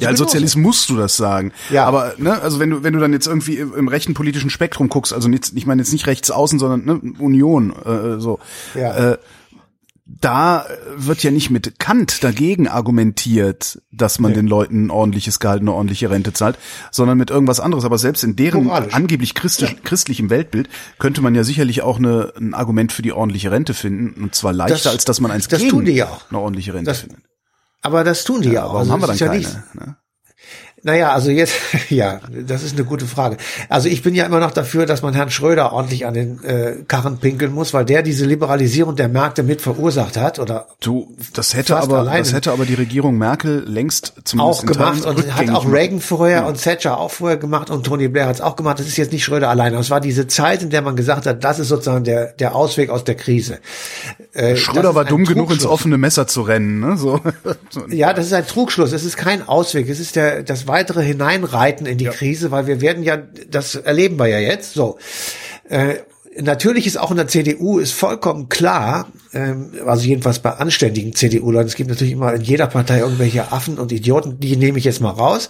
Ja, 0.00 0.08
als 0.08 0.18
Sozialist 0.18 0.56
musst 0.56 0.88
du 0.88 0.96
das 0.96 1.16
sagen. 1.16 1.52
Ja. 1.70 1.84
Aber 1.84 2.14
ne, 2.18 2.40
also 2.40 2.58
wenn 2.60 2.70
du 2.70 2.82
wenn 2.82 2.94
du 2.94 3.00
dann 3.00 3.12
jetzt 3.12 3.26
irgendwie 3.26 3.58
im 3.58 3.88
rechten 3.88 4.14
politischen 4.14 4.48
Spektrum 4.48 4.88
guckst, 4.88 5.12
also 5.12 5.28
nicht, 5.28 5.52
ich 5.54 5.66
meine 5.66 5.82
jetzt 5.82 5.92
nicht 5.92 6.06
rechts 6.06 6.30
außen, 6.30 6.58
sondern 6.58 6.84
ne, 6.84 7.14
Union 7.18 7.74
äh, 7.84 8.20
so. 8.20 8.38
Ja. 8.74 9.12
Äh, 9.12 9.18
da 10.08 10.66
wird 10.96 11.24
ja 11.24 11.32
nicht 11.32 11.50
mit 11.50 11.80
Kant 11.80 12.22
dagegen 12.22 12.68
argumentiert, 12.68 13.82
dass 13.90 14.20
man 14.20 14.30
nee. 14.30 14.36
den 14.36 14.46
Leuten 14.46 14.86
ein 14.86 14.90
ordentliches 14.90 15.40
Gehalt, 15.40 15.62
eine 15.62 15.72
ordentliche 15.72 16.08
Rente 16.10 16.32
zahlt, 16.32 16.58
sondern 16.92 17.18
mit 17.18 17.30
irgendwas 17.30 17.58
anderes. 17.58 17.84
Aber 17.84 17.98
selbst 17.98 18.22
in 18.22 18.36
deren 18.36 18.64
Moralisch. 18.64 18.94
angeblich 18.94 19.34
christlich, 19.34 19.70
ja. 19.70 19.76
christlichem 19.82 20.30
Weltbild 20.30 20.68
könnte 21.00 21.22
man 21.22 21.34
ja 21.34 21.42
sicherlich 21.42 21.82
auch 21.82 21.98
eine, 21.98 22.32
ein 22.36 22.54
Argument 22.54 22.92
für 22.92 23.02
die 23.02 23.12
ordentliche 23.12 23.50
Rente 23.50 23.74
finden. 23.74 24.22
Und 24.22 24.36
zwar 24.36 24.52
leichter, 24.52 24.76
das, 24.76 24.86
als 24.86 25.04
dass 25.04 25.20
man 25.20 25.32
eins 25.32 25.48
das 25.48 25.58
gegen 25.58 25.70
tun 25.70 25.84
die 25.84 25.92
ja 25.92 26.06
auch. 26.06 26.30
eine 26.30 26.38
ordentliche 26.38 26.72
Rente 26.72 26.90
das, 26.90 27.00
findet. 27.00 27.18
Aber 27.82 28.04
das 28.04 28.22
tun 28.22 28.42
die 28.42 28.48
ja, 28.48 28.54
ja 28.54 28.64
auch. 28.64 28.74
Warum 28.74 28.78
also 28.78 28.92
haben 28.92 29.00
wir 29.00 29.06
dann 29.08 29.18
keine? 29.18 29.42
Ja 29.42 29.64
ne? 29.74 29.96
Naja, 30.86 31.10
also 31.10 31.32
jetzt, 31.32 31.56
ja, 31.90 32.20
das 32.30 32.62
ist 32.62 32.76
eine 32.76 32.84
gute 32.84 33.06
Frage. 33.06 33.38
Also 33.68 33.88
ich 33.88 34.02
bin 34.02 34.14
ja 34.14 34.24
immer 34.24 34.38
noch 34.38 34.52
dafür, 34.52 34.86
dass 34.86 35.02
man 35.02 35.14
Herrn 35.14 35.30
Schröder 35.30 35.72
ordentlich 35.72 36.06
an 36.06 36.14
den 36.14 36.44
äh, 36.44 36.76
Karren 36.86 37.18
pinkeln 37.18 37.52
muss, 37.52 37.74
weil 37.74 37.84
der 37.84 38.02
diese 38.02 38.24
Liberalisierung 38.24 38.94
der 38.94 39.08
Märkte 39.08 39.42
mit 39.42 39.60
verursacht 39.60 40.16
hat 40.16 40.38
oder 40.38 40.68
du, 40.78 41.12
das 41.32 41.54
hätte 41.54 41.76
aber 41.76 42.04
das 42.04 42.32
hätte 42.32 42.52
aber 42.52 42.64
die 42.66 42.74
Regierung 42.74 43.18
Merkel 43.18 43.64
längst 43.66 44.12
zumindest 44.22 44.62
auch 44.62 44.66
gemacht 44.66 45.04
und 45.04 45.34
hat 45.34 45.50
auch 45.50 45.68
Reagan 45.68 45.98
vorher 45.98 46.42
ja. 46.42 46.46
und 46.46 46.62
Thatcher 46.62 47.00
auch 47.00 47.10
vorher 47.10 47.36
gemacht 47.36 47.68
und 47.68 47.84
Tony 47.84 48.06
Blair 48.06 48.28
hat 48.28 48.36
es 48.36 48.40
auch 48.40 48.54
gemacht. 48.54 48.78
Das 48.78 48.86
ist 48.86 48.96
jetzt 48.96 49.12
nicht 49.12 49.24
Schröder 49.24 49.48
alleine. 49.48 49.78
Es 49.78 49.90
war 49.90 50.00
diese 50.00 50.28
Zeit, 50.28 50.62
in 50.62 50.70
der 50.70 50.82
man 50.82 50.94
gesagt 50.94 51.26
hat, 51.26 51.42
das 51.42 51.58
ist 51.58 51.66
sozusagen 51.66 52.04
der 52.04 52.26
der 52.26 52.54
Ausweg 52.54 52.90
aus 52.90 53.02
der 53.02 53.16
Krise. 53.16 53.58
Äh, 54.34 54.54
Schröder 54.54 54.94
war 54.94 55.04
dumm 55.04 55.24
genug 55.24 55.50
ins 55.50 55.66
offene 55.66 55.98
Messer 55.98 56.28
zu 56.28 56.42
rennen, 56.42 56.78
ne? 56.78 56.96
So. 56.96 57.20
ja, 57.88 58.12
das 58.12 58.26
ist 58.26 58.32
ein 58.34 58.46
Trugschluss. 58.46 58.92
Es 58.92 59.04
ist 59.04 59.16
kein 59.16 59.48
Ausweg. 59.48 59.88
Es 59.88 59.98
ist 59.98 60.14
der 60.14 60.44
das 60.44 60.68
weitere 60.76 61.02
hineinreiten 61.02 61.86
in 61.86 61.96
die 61.96 62.04
ja. 62.04 62.10
Krise, 62.12 62.50
weil 62.50 62.66
wir 62.66 62.82
werden 62.82 63.02
ja, 63.02 63.16
das 63.16 63.76
erleben 63.76 64.18
wir 64.18 64.26
ja 64.26 64.38
jetzt, 64.38 64.74
so. 64.74 64.98
Äh, 65.70 65.94
natürlich 66.38 66.86
ist 66.86 66.98
auch 66.98 67.10
in 67.10 67.16
der 67.16 67.28
CDU 67.28 67.78
ist 67.78 67.92
vollkommen 67.92 68.50
klar, 68.50 69.10
ähm, 69.32 69.72
also 69.86 70.06
jedenfalls 70.06 70.40
bei 70.40 70.50
anständigen 70.50 71.14
CDU-Leuten, 71.14 71.68
es 71.68 71.76
gibt 71.76 71.88
natürlich 71.88 72.12
immer 72.12 72.34
in 72.34 72.42
jeder 72.42 72.66
Partei 72.66 72.98
irgendwelche 72.98 73.52
Affen 73.52 73.78
und 73.78 73.90
Idioten, 73.90 74.38
die 74.38 74.56
nehme 74.56 74.78
ich 74.78 74.84
jetzt 74.84 75.00
mal 75.00 75.10
raus, 75.10 75.48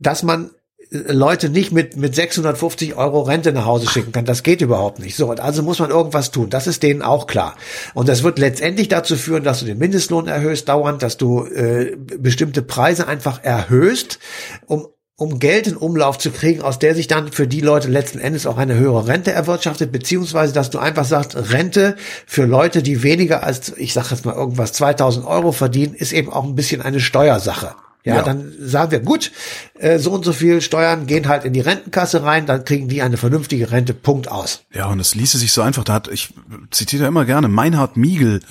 dass 0.00 0.22
man 0.22 0.50
Leute 0.90 1.48
nicht 1.48 1.72
mit, 1.72 1.96
mit 1.96 2.14
650 2.14 2.94
Euro 2.96 3.22
Rente 3.22 3.52
nach 3.52 3.64
Hause 3.64 3.88
schicken 3.88 4.12
kann. 4.12 4.24
Das 4.24 4.42
geht 4.42 4.60
überhaupt 4.60 4.98
nicht. 4.98 5.16
So, 5.16 5.30
und 5.30 5.40
also 5.40 5.62
muss 5.62 5.78
man 5.78 5.90
irgendwas 5.90 6.30
tun. 6.30 6.50
Das 6.50 6.66
ist 6.66 6.82
denen 6.82 7.02
auch 7.02 7.26
klar. 7.26 7.56
Und 7.94 8.08
das 8.08 8.22
wird 8.22 8.38
letztendlich 8.38 8.88
dazu 8.88 9.16
führen, 9.16 9.42
dass 9.42 9.60
du 9.60 9.66
den 9.66 9.78
Mindestlohn 9.78 10.28
erhöhst 10.28 10.68
dauernd, 10.68 11.02
dass 11.02 11.16
du 11.16 11.44
äh, 11.44 11.96
bestimmte 12.18 12.62
Preise 12.62 13.08
einfach 13.08 13.42
erhöhst, 13.42 14.18
um 14.66 14.88
um 15.18 15.38
Geld 15.38 15.66
in 15.66 15.78
Umlauf 15.78 16.18
zu 16.18 16.30
kriegen, 16.30 16.60
aus 16.60 16.78
der 16.78 16.94
sich 16.94 17.06
dann 17.06 17.32
für 17.32 17.46
die 17.46 17.62
Leute 17.62 17.88
letzten 17.88 18.18
Endes 18.18 18.46
auch 18.46 18.58
eine 18.58 18.74
höhere 18.74 19.08
Rente 19.08 19.32
erwirtschaftet, 19.32 19.90
beziehungsweise 19.90 20.52
dass 20.52 20.68
du 20.68 20.78
einfach 20.78 21.06
sagst, 21.06 21.34
Rente 21.52 21.96
für 22.26 22.44
Leute, 22.44 22.82
die 22.82 23.02
weniger 23.02 23.42
als, 23.42 23.72
ich 23.78 23.94
sage 23.94 24.08
jetzt 24.10 24.26
mal 24.26 24.34
irgendwas, 24.34 24.74
2000 24.74 25.26
Euro 25.26 25.52
verdienen, 25.52 25.94
ist 25.94 26.12
eben 26.12 26.30
auch 26.30 26.44
ein 26.44 26.54
bisschen 26.54 26.82
eine 26.82 27.00
Steuersache. 27.00 27.74
Ja, 28.06 28.14
ja, 28.14 28.22
dann 28.22 28.52
sagen 28.60 28.92
wir, 28.92 29.00
gut, 29.00 29.32
äh, 29.80 29.98
so 29.98 30.12
und 30.12 30.24
so 30.24 30.32
viel 30.32 30.60
Steuern 30.60 31.08
gehen 31.08 31.26
halt 31.26 31.44
in 31.44 31.52
die 31.52 31.60
Rentenkasse 31.60 32.22
rein, 32.22 32.46
dann 32.46 32.64
kriegen 32.64 32.86
die 32.86 33.02
eine 33.02 33.16
vernünftige 33.16 33.72
Rente, 33.72 33.94
Punkt 33.94 34.30
aus. 34.30 34.60
Ja, 34.72 34.86
und 34.86 35.00
es 35.00 35.16
ließe 35.16 35.38
sich 35.38 35.50
so 35.50 35.60
einfach, 35.60 35.82
da 35.82 35.94
hat, 35.94 36.06
ich 36.06 36.32
zitiere 36.70 37.06
immer 37.06 37.24
gerne, 37.24 37.48
Meinhard 37.48 37.96
Miegel, 37.96 38.42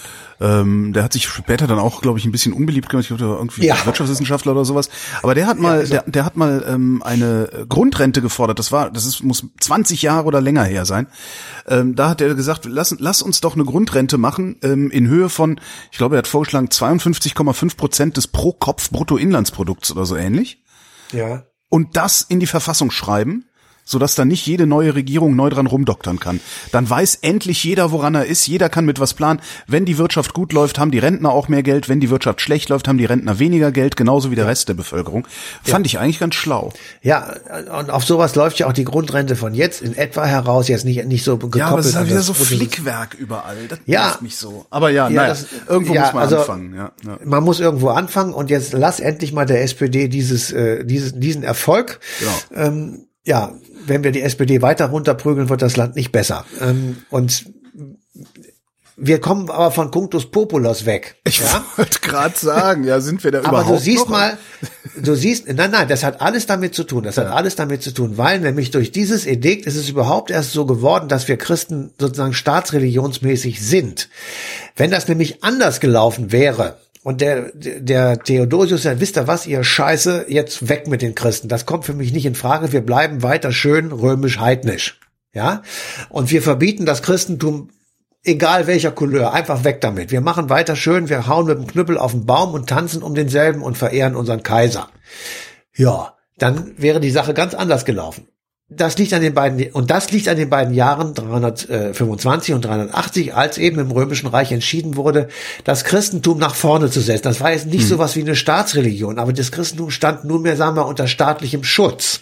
ähm, 0.42 0.92
der 0.94 1.04
hat 1.04 1.14
sich 1.14 1.28
später 1.28 1.68
dann 1.68 1.80
auch, 1.80 2.02
glaube 2.02 2.20
ich, 2.20 2.26
ein 2.26 2.32
bisschen 2.32 2.54
unbeliebt 2.54 2.90
gemacht, 2.90 3.10
ich 3.10 3.18
glaube, 3.18 3.36
irgendwie 3.36 3.66
ja. 3.66 3.86
Wirtschaftswissenschaftler 3.86 4.52
oder 4.52 4.66
sowas. 4.66 4.90
Aber 5.22 5.36
der 5.36 5.48
hat 5.48 5.60
mal, 5.60 5.76
ja, 5.76 5.80
also. 5.80 5.94
der, 5.94 6.04
der 6.04 6.26
hat 6.26 6.36
mal 6.36 6.66
ähm, 6.68 7.02
eine 7.04 7.66
Grundrente 7.70 8.22
gefordert. 8.22 8.60
Das 8.60 8.72
war, 8.72 8.92
das 8.92 9.06
ist, 9.06 9.24
muss 9.24 9.46
20 9.62 10.02
Jahre 10.02 10.26
oder 10.26 10.42
länger 10.42 10.64
her 10.64 10.86
sein. 10.86 11.08
Ähm, 11.68 11.96
da 11.96 12.10
hat 12.10 12.22
er 12.22 12.36
gesagt, 12.36 12.66
lass, 12.66 12.96
lass 13.00 13.22
uns 13.22 13.42
doch 13.42 13.56
eine 13.56 13.66
Grundrente 13.66 14.18
machen 14.18 14.58
ähm, 14.62 14.92
in 14.92 15.08
Höhe 15.08 15.30
von, 15.30 15.60
ich 15.92 15.98
glaube, 15.98 16.16
er 16.16 16.20
hat 16.20 16.28
vorgeschlagen 16.28 16.68
52,5 16.68 17.78
Prozent 17.78 18.18
des 18.18 18.28
pro 18.28 18.52
Kopf 18.52 18.90
Bruttoinlandsprodukts 18.92 19.92
oder 19.92 20.06
so 20.06 20.16
ähnlich. 20.16 20.64
Ja. 21.12 21.44
Und 21.70 21.96
das 21.96 22.22
in 22.22 22.40
die 22.40 22.48
Verfassung 22.48 22.92
schreiben 22.92 23.46
sodass 23.86 24.16
da 24.16 24.26
nicht 24.26 24.46
jede 24.48 24.66
neue 24.66 24.96
Regierung 24.96 25.36
neu 25.36 25.50
dran 25.50 25.68
rumdoktern 25.68 26.20
kann. 26.20 26.40
Dann 26.72 26.90
weiß 26.90 27.20
endlich 27.22 27.64
jeder, 27.64 27.92
woran 27.92 28.16
er 28.16 28.26
ist. 28.26 28.48
Jeder 28.48 28.68
kann 28.68 28.86
mit 28.86 29.00
was 29.00 29.14
planen. 29.14 29.40
Wenn 29.68 29.86
die 29.86 30.00
Wirtschaft 30.00 30.34
gut 30.34 30.52
läuft, 30.52 30.80
haben 30.80 30.92
die 30.92 31.00
Rentner 31.00 31.30
auch 31.30 31.48
mehr 31.48 31.64
Geld. 31.64 31.88
Wenn 31.88 32.00
die 32.00 32.10
Wirtschaft 32.10 32.42
schlecht 32.42 32.70
läuft, 32.70 32.88
haben 32.88 32.98
die 32.98 33.06
Rentner 33.06 33.38
weniger 33.38 33.72
Geld, 33.72 33.96
genauso 33.96 34.32
wie 34.32 34.36
der 34.36 34.48
Rest 34.48 34.68
der 34.70 34.74
Bevölkerung. 34.74 35.28
Fand 35.64 35.86
ja. 35.86 35.90
ich 35.92 36.00
eigentlich 36.00 36.20
ganz 36.20 36.34
schlau. 36.36 36.74
Ja, 37.04 37.36
und 37.80 37.92
auf 37.92 38.04
sowas 38.04 38.36
läuft 38.36 38.58
ja 38.58 38.68
auch 38.68 38.74
die 38.74 38.86
Grundrente 38.86 39.36
von 39.36 39.54
jetzt 39.54 39.84
in 39.84 39.96
etwa 39.96 40.26
heraus, 40.26 40.68
jetzt 40.68 40.84
nicht, 40.84 41.06
nicht 41.06 41.24
so 41.24 41.38
gekoppelt. 41.38 41.60
Ja, 41.60 41.68
aber 41.68 41.80
es 41.80 41.86
ist 41.86 41.96
halt 41.96 42.10
wieder 42.10 42.22
so 42.22 42.34
Flickwerk 42.34 43.14
überall. 43.14 43.68
Das 43.70 43.80
ja. 43.86 44.18
mich 44.22 44.36
so. 44.36 44.66
Aber 44.72 44.90
ja, 44.90 45.10
ja 45.10 45.16
naja, 45.16 45.30
das, 45.30 45.46
irgendwo 45.70 45.94
ja, 45.94 46.02
muss 46.02 46.14
man 46.14 46.24
also, 46.24 46.38
anfangen. 46.38 46.76
Ja, 46.76 46.92
ja. 47.06 47.20
Man 47.24 47.44
muss 47.44 47.60
irgendwo 47.60 47.90
anfangen 47.90 48.34
und 48.34 48.50
jetzt 48.50 48.74
lass 48.74 49.00
endlich 49.00 49.32
mal 49.32 49.46
der 49.46 49.62
SPD 49.62 50.08
dieses, 50.08 50.52
äh, 50.52 50.84
dieses, 50.86 51.14
diesen 51.14 51.44
Erfolg. 51.44 52.00
Genau. 52.20 52.68
Ähm, 52.68 53.06
ja, 53.26 53.54
wenn 53.88 54.04
wir 54.04 54.12
die 54.12 54.22
SPD 54.22 54.62
weiter 54.62 54.88
runterprügeln, 54.88 55.50
wird 55.50 55.62
das 55.62 55.78
Land 55.78 55.96
nicht 55.96 56.12
besser. 56.12 56.46
Ähm, 56.62 56.98
und 57.10 57.46
wir 58.98 59.20
kommen 59.20 59.50
aber 59.50 59.72
von 59.72 59.92
Cunctus 59.92 60.32
Populus 60.32 60.86
weg. 60.86 61.18
Ich 61.26 61.40
ja? 61.40 61.66
wollte 61.76 62.00
gerade 62.00 62.38
sagen, 62.38 62.86
ja, 62.86 63.02
sind 63.02 63.24
wir 63.24 63.32
da 63.32 63.40
aber 63.40 63.50
überhaupt 63.50 63.68
Aber 63.68 63.78
du 63.78 63.84
siehst 63.84 64.06
noch? 64.06 64.10
mal, 64.10 64.38
du 64.96 65.16
siehst, 65.16 65.48
nein, 65.52 65.72
nein, 65.72 65.88
das 65.90 66.04
hat 66.04 66.22
alles 66.22 66.46
damit 66.46 66.76
zu 66.76 66.86
tun. 66.86 67.04
Das 67.04 67.18
ja. 67.18 67.26
hat 67.26 67.34
alles 67.34 67.56
damit 67.56 67.84
zu 67.84 67.92
tun, 67.92 68.18
weil 68.18 68.40
nämlich 68.40 68.72
durch 68.72 68.92
dieses 68.94 69.26
Edikt 69.26 69.66
ist 69.66 69.76
es 69.76 69.90
überhaupt 69.90 70.32
erst 70.32 70.54
so 70.54 70.66
geworden, 70.66 71.10
dass 71.10 71.28
wir 71.28 71.36
Christen 71.38 71.92
sozusagen 72.00 72.34
staatsreligionsmäßig 72.34 73.62
sind. 73.62 74.10
Wenn 74.78 74.92
das 74.92 75.10
nämlich 75.10 75.44
anders 75.44 75.82
gelaufen 75.82 76.32
wäre, 76.32 76.78
und 77.06 77.22
der, 77.22 77.52
der 77.54 78.18
Theodosius 78.18 78.82
sagt, 78.82 79.00
wisst 79.00 79.16
ihr 79.16 79.28
was, 79.28 79.46
ihr 79.46 79.64
Scheiße, 79.64 80.26
jetzt 80.28 80.70
weg 80.70 80.88
mit 80.88 81.04
den 81.04 81.14
Christen. 81.14 81.48
Das 81.48 81.68
kommt 81.68 81.86
für 81.86 81.94
mich 81.94 82.12
nicht 82.12 82.26
in 82.26 82.34
Frage. 82.34 82.72
Wir 82.72 82.82
bleiben 82.82 83.22
weiter 83.22 83.52
schön 83.52 83.92
römisch-heidnisch. 83.92 85.00
Ja? 85.32 85.62
Und 86.10 86.32
wir 86.32 86.42
verbieten 86.42 86.88
das 86.88 87.04
Christentum 87.04 87.70
egal 88.24 88.66
welcher 88.66 88.90
Couleur, 88.90 89.34
einfach 89.34 89.64
weg 89.64 89.82
damit. 89.82 90.10
Wir 90.10 90.22
machen 90.22 90.50
weiter 90.50 90.76
schön, 90.76 91.08
wir 91.08 91.28
hauen 91.28 91.46
mit 91.46 91.60
dem 91.60 91.68
Knüppel 91.68 92.00
auf 92.00 92.14
den 92.14 92.26
Baum 92.26 92.56
und 92.56 92.68
tanzen 92.68 93.04
um 93.04 93.14
denselben 93.14 93.62
und 93.62 93.78
verehren 93.78 94.16
unseren 94.16 94.42
Kaiser. 94.42 94.90
Ja, 95.76 96.16
dann 96.40 96.74
wäre 96.78 97.00
die 97.00 97.12
Sache 97.12 97.36
ganz 97.36 97.54
anders 97.54 97.86
gelaufen 97.86 98.28
das 98.76 98.98
liegt 98.98 99.14
an 99.14 99.22
den 99.22 99.34
beiden, 99.34 99.72
und 99.72 99.90
das 99.92 100.12
liegt 100.12 100.28
an 100.28 100.38
den 100.38 100.50
beiden 100.50 100.74
Jahren 100.74 101.14
325 101.14 102.54
und 102.54 102.66
380, 102.66 103.34
als 103.34 103.58
eben 103.58 103.80
im 103.80 103.92
Römischen 103.92 104.28
Reich 104.28 104.52
entschieden 104.52 104.96
wurde, 104.96 105.30
das 105.64 105.84
Christentum 105.84 106.38
nach 106.38 106.56
vorne 106.56 106.90
zu 106.90 107.02
setzen. 107.02 107.24
Das 107.24 107.42
war 107.42 107.52
jetzt 107.52 107.68
nicht 107.68 107.82
hm. 107.82 107.90
sowas 107.90 108.16
wie 108.16 108.22
eine 108.22 108.36
Staatsreligion, 108.36 109.20
aber 109.20 109.34
das 109.34 109.52
Christentum 109.52 109.92
stand 109.92 110.26
nunmehr, 110.26 110.56
sagen 110.56 110.76
wir, 110.76 110.86
unter 110.86 111.08
staatlichem 111.08 111.64
Schutz. 111.64 112.22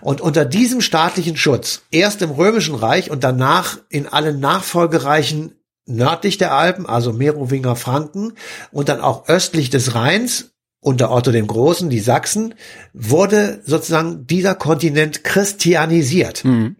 Und 0.00 0.20
unter 0.20 0.44
diesem 0.44 0.80
staatlichen 0.80 1.36
Schutz, 1.36 1.82
erst 1.90 2.22
im 2.22 2.30
Römischen 2.30 2.74
Reich 2.74 3.10
und 3.10 3.24
danach 3.24 3.78
in 3.88 4.06
allen 4.06 4.40
Nachfolgereichen 4.40 5.52
nördlich 5.86 6.38
der 6.38 6.54
Alpen, 6.54 6.86
also 6.86 7.12
Merowinger 7.12 7.76
Franken 7.76 8.34
und 8.70 8.88
dann 8.88 9.00
auch 9.00 9.28
östlich 9.28 9.70
des 9.70 9.94
Rheins, 9.94 10.52
unter 10.80 11.10
Otto 11.10 11.30
dem 11.30 11.46
Großen, 11.46 11.90
die 11.90 12.00
Sachsen, 12.00 12.54
wurde 12.92 13.60
sozusagen 13.64 14.26
dieser 14.26 14.54
Kontinent 14.54 15.24
christianisiert. 15.24 16.44
Mhm. 16.44 16.76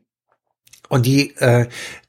Und 0.89 1.07
die, 1.07 1.37
äh, 1.37 1.69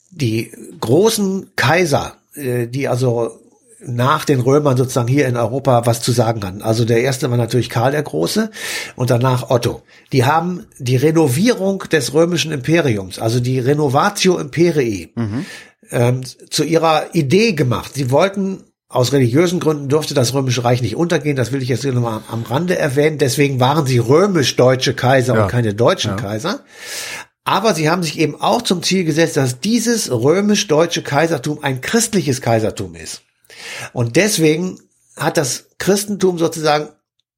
die 0.10 0.52
großen 0.80 1.52
Kaiser, 1.56 2.16
äh, 2.36 2.68
die 2.68 2.88
also 2.88 3.38
nach 3.84 4.26
den 4.26 4.40
Römern 4.40 4.78
sozusagen 4.78 5.08
hier 5.08 5.28
in 5.28 5.36
Europa 5.36 5.86
was 5.86 6.02
zu 6.02 6.12
sagen 6.12 6.44
hatten. 6.46 6.62
Also 6.62 6.86
der 6.86 7.02
erste 7.02 7.30
war 7.30 7.38
natürlich 7.38 7.70
Karl 7.70 7.92
der 7.92 8.04
Große 8.04 8.52
und 8.96 9.10
danach 9.10 9.50
Otto. 9.50 9.82
Die 10.12 10.24
haben 10.24 10.68
die 10.78 10.98
Renovierung 10.98 11.84
des 11.92 12.14
römischen 12.14 12.52
Imperiums, 12.52 13.20
also 13.20 13.40
die 13.40 13.60
Renovatio 13.60 14.38
Imperii, 14.38 15.12
mhm. 15.16 15.46
ähm, 15.90 16.22
zu 16.50 16.64
ihrer 16.64 17.16
Idee 17.16 17.54
gemacht. 17.54 17.94
Sie 17.96 18.12
wollten 18.12 18.64
aus 18.92 19.14
religiösen 19.14 19.60
Gründen 19.60 19.88
durfte 19.88 20.14
das 20.14 20.34
Römische 20.34 20.64
Reich 20.64 20.82
nicht 20.82 20.96
untergehen. 20.96 21.36
Das 21.38 21.52
will 21.52 21.62
ich 21.62 21.70
jetzt 21.70 21.82
hier 21.82 21.94
nochmal 21.94 22.22
am 22.30 22.44
Rande 22.44 22.78
erwähnen. 22.78 23.18
Deswegen 23.18 23.60
waren 23.60 23.86
sie 23.86 24.00
römisch-deutsche 24.00 24.94
Kaiser 24.94 25.36
ja. 25.36 25.44
und 25.44 25.50
keine 25.50 25.74
deutschen 25.74 26.12
ja. 26.12 26.18
Kaiser. 26.18 26.60
Aber 27.44 27.74
sie 27.74 27.90
haben 27.90 28.04
sich 28.04 28.20
eben 28.20 28.40
auch 28.40 28.62
zum 28.62 28.84
Ziel 28.84 29.06
gesetzt, 29.06 29.38
dass 29.38 29.62
dieses 29.62 30.12
römisch-deutsche 30.12 31.04
Kaisertum 31.04 31.64
ein 31.64 31.82
christliches 31.82 32.42
Kaisertum 32.42 32.96
ist. 32.96 33.22
Und 33.94 34.16
deswegen 34.16 34.80
hat 35.16 35.38
das 35.38 35.70
Christentum 35.78 36.38
sozusagen 36.38 36.90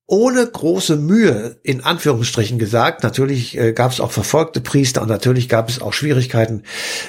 ohne 0.06 0.46
große 0.46 0.98
Mühe, 0.98 1.58
in 1.64 1.82
Anführungsstrichen 1.82 2.60
gesagt. 2.60 3.04
Natürlich 3.04 3.58
äh, 3.58 3.72
gab 3.72 3.92
es 3.92 4.02
auch 4.02 4.12
verfolgte 4.12 4.60
Priester 4.60 5.02
und 5.02 5.08
natürlich 5.08 5.48
gab 5.48 5.70
es 5.70 5.82
auch 5.82 5.94
Schwierigkeiten, 5.94 6.64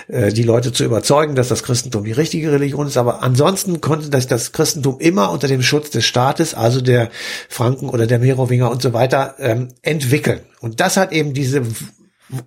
äh, 0.07 0.33
die 0.33 0.45
Leute 0.45 0.73
zu 0.73 0.85
überzeugen, 0.85 1.35
dass 1.35 1.49
das 1.49 1.65
Christentum 1.65 2.05
die 2.05 2.13
richtige 2.13 2.53
Religion 2.53 2.87
ist. 2.87 2.97
Aber 2.97 3.23
ansonsten 3.23 3.81
konnte 3.81 4.11
das, 4.11 4.29
das 4.29 4.53
Christentum 4.53 5.01
immer 5.01 5.33
unter 5.33 5.49
dem 5.49 5.63
Schutz 5.63 5.91
des 5.91 6.05
Staates, 6.05 6.55
also 6.55 6.81
der 6.81 7.11
Franken 7.49 7.89
oder 7.89 8.07
der 8.07 8.21
Merowinger 8.21 8.71
und 8.71 8.81
so 8.81 8.93
weiter, 8.93 9.35
ähm, 9.39 9.69
entwickeln. 9.83 10.41
Und 10.61 10.81
das 10.81 10.97
hat 10.97 11.13
eben 11.13 11.35
diese 11.35 11.63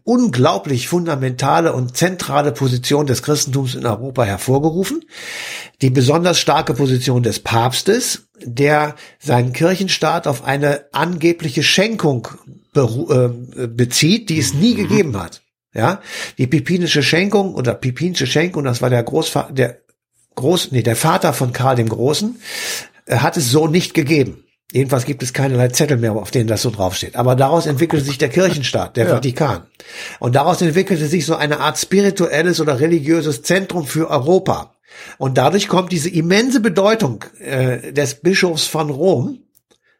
unglaublich 0.03 0.87
fundamentale 0.87 1.73
und 1.73 1.95
zentrale 1.95 2.51
Position 2.51 3.05
des 3.05 3.21
Christentums 3.21 3.75
in 3.75 3.85
Europa 3.85 4.23
hervorgerufen. 4.23 5.03
Die 5.81 5.89
besonders 5.89 6.39
starke 6.39 6.73
Position 6.73 7.21
des 7.21 7.39
Papstes, 7.39 8.26
der 8.43 8.95
seinen 9.19 9.53
Kirchenstaat 9.53 10.27
auf 10.27 10.43
eine 10.43 10.85
angebliche 10.91 11.63
Schenkung 11.63 12.27
äh, 12.75 13.67
bezieht, 13.67 14.29
die 14.29 14.39
es 14.39 14.53
nie 14.53 14.73
mhm. 14.73 14.77
gegeben 14.77 15.21
hat. 15.21 15.41
Ja, 15.73 16.01
die 16.37 16.47
pipinische 16.47 17.03
Schenkung 17.03 17.53
oder 17.53 17.75
pipinische 17.75 18.25
Schenkung, 18.25 18.63
das 18.63 18.81
war 18.81 18.89
der 18.89 19.03
Großvater, 19.03 19.53
der 19.53 19.81
Groß, 20.35 20.71
nee, 20.71 20.83
der 20.83 20.95
Vater 20.95 21.33
von 21.33 21.51
Karl 21.51 21.75
dem 21.75 21.89
Großen, 21.89 22.39
äh, 23.05 23.17
hat 23.17 23.37
es 23.37 23.51
so 23.51 23.67
nicht 23.67 23.93
gegeben. 23.93 24.43
Jedenfalls 24.71 25.05
gibt 25.05 25.23
es 25.23 25.33
keinerlei 25.33 25.69
Zettel 25.69 25.97
mehr, 25.97 26.13
auf 26.13 26.31
denen 26.31 26.47
das 26.47 26.61
so 26.61 26.71
draufsteht. 26.71 27.15
Aber 27.15 27.35
daraus 27.35 27.67
entwickelte 27.67 28.05
sich 28.05 28.17
der 28.17 28.29
Kirchenstaat, 28.29 28.97
der 28.97 29.07
ja. 29.07 29.13
Vatikan. 29.13 29.63
Und 30.19 30.35
daraus 30.35 30.61
entwickelte 30.61 31.07
sich 31.07 31.25
so 31.25 31.35
eine 31.35 31.59
Art 31.59 31.77
spirituelles 31.77 32.59
oder 32.59 32.79
religiöses 32.79 33.43
Zentrum 33.43 33.85
für 33.85 34.09
Europa. 34.09 34.76
Und 35.17 35.37
dadurch 35.37 35.67
kommt 35.67 35.91
diese 35.91 36.09
immense 36.09 36.59
Bedeutung 36.59 37.25
äh, 37.39 37.91
des 37.93 38.21
Bischofs 38.21 38.67
von 38.67 38.89
Rom, 38.89 39.43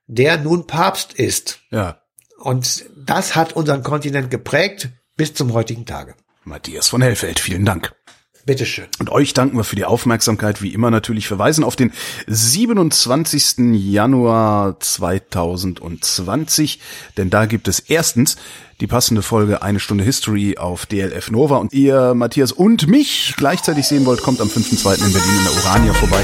der 0.08 0.38
nun 0.38 0.68
Papst 0.68 1.14
ist. 1.14 1.60
Ja. 1.72 2.02
Und 2.40 2.86
das 2.96 3.36
hat 3.36 3.54
unseren 3.54 3.84
Kontinent 3.84 4.32
geprägt 4.32 4.90
bis 5.16 5.34
zum 5.34 5.54
heutigen 5.54 5.86
Tage. 5.86 6.16
Matthias 6.44 6.88
von 6.88 7.02
Hellfeld, 7.02 7.40
vielen 7.40 7.66
Dank. 7.66 7.97
Bitteschön. 8.48 8.88
Und 8.98 9.12
euch 9.12 9.34
danken 9.34 9.58
wir 9.58 9.66
für 9.66 9.76
die 9.76 9.86
Aufmerksamkeit. 9.86 10.62
Wie 10.62 10.74
immer 10.74 10.90
natürlich 10.90 11.28
verweisen 11.28 11.66
auf 11.66 11.76
den 11.76 11.92
27. 12.28 13.74
Januar 13.74 14.80
2020, 14.80 16.80
denn 17.18 17.30
da 17.30 17.46
gibt 17.46 17.68
es 17.68 17.80
erstens 17.80 18.38
die 18.80 18.88
passende 18.88 19.22
Folge 19.22 19.62
Eine 19.62 19.82
Stunde 19.82 20.06
History 20.06 20.58
auf 20.58 20.86
DLF 20.86 21.30
Nova 21.30 21.58
und 21.58 21.74
ihr 21.74 22.14
Matthias 22.14 22.54
und 22.54 22.88
mich 22.88 23.34
gleichzeitig 23.36 23.86
sehen 23.86 24.06
wollt, 24.06 24.24
kommt 24.24 24.40
am 24.40 24.48
5.2. 24.48 25.06
in 25.06 25.14
Berlin 25.14 25.38
in 25.38 25.44
der 25.44 25.54
Urania 25.54 25.94
vorbei. 25.94 26.24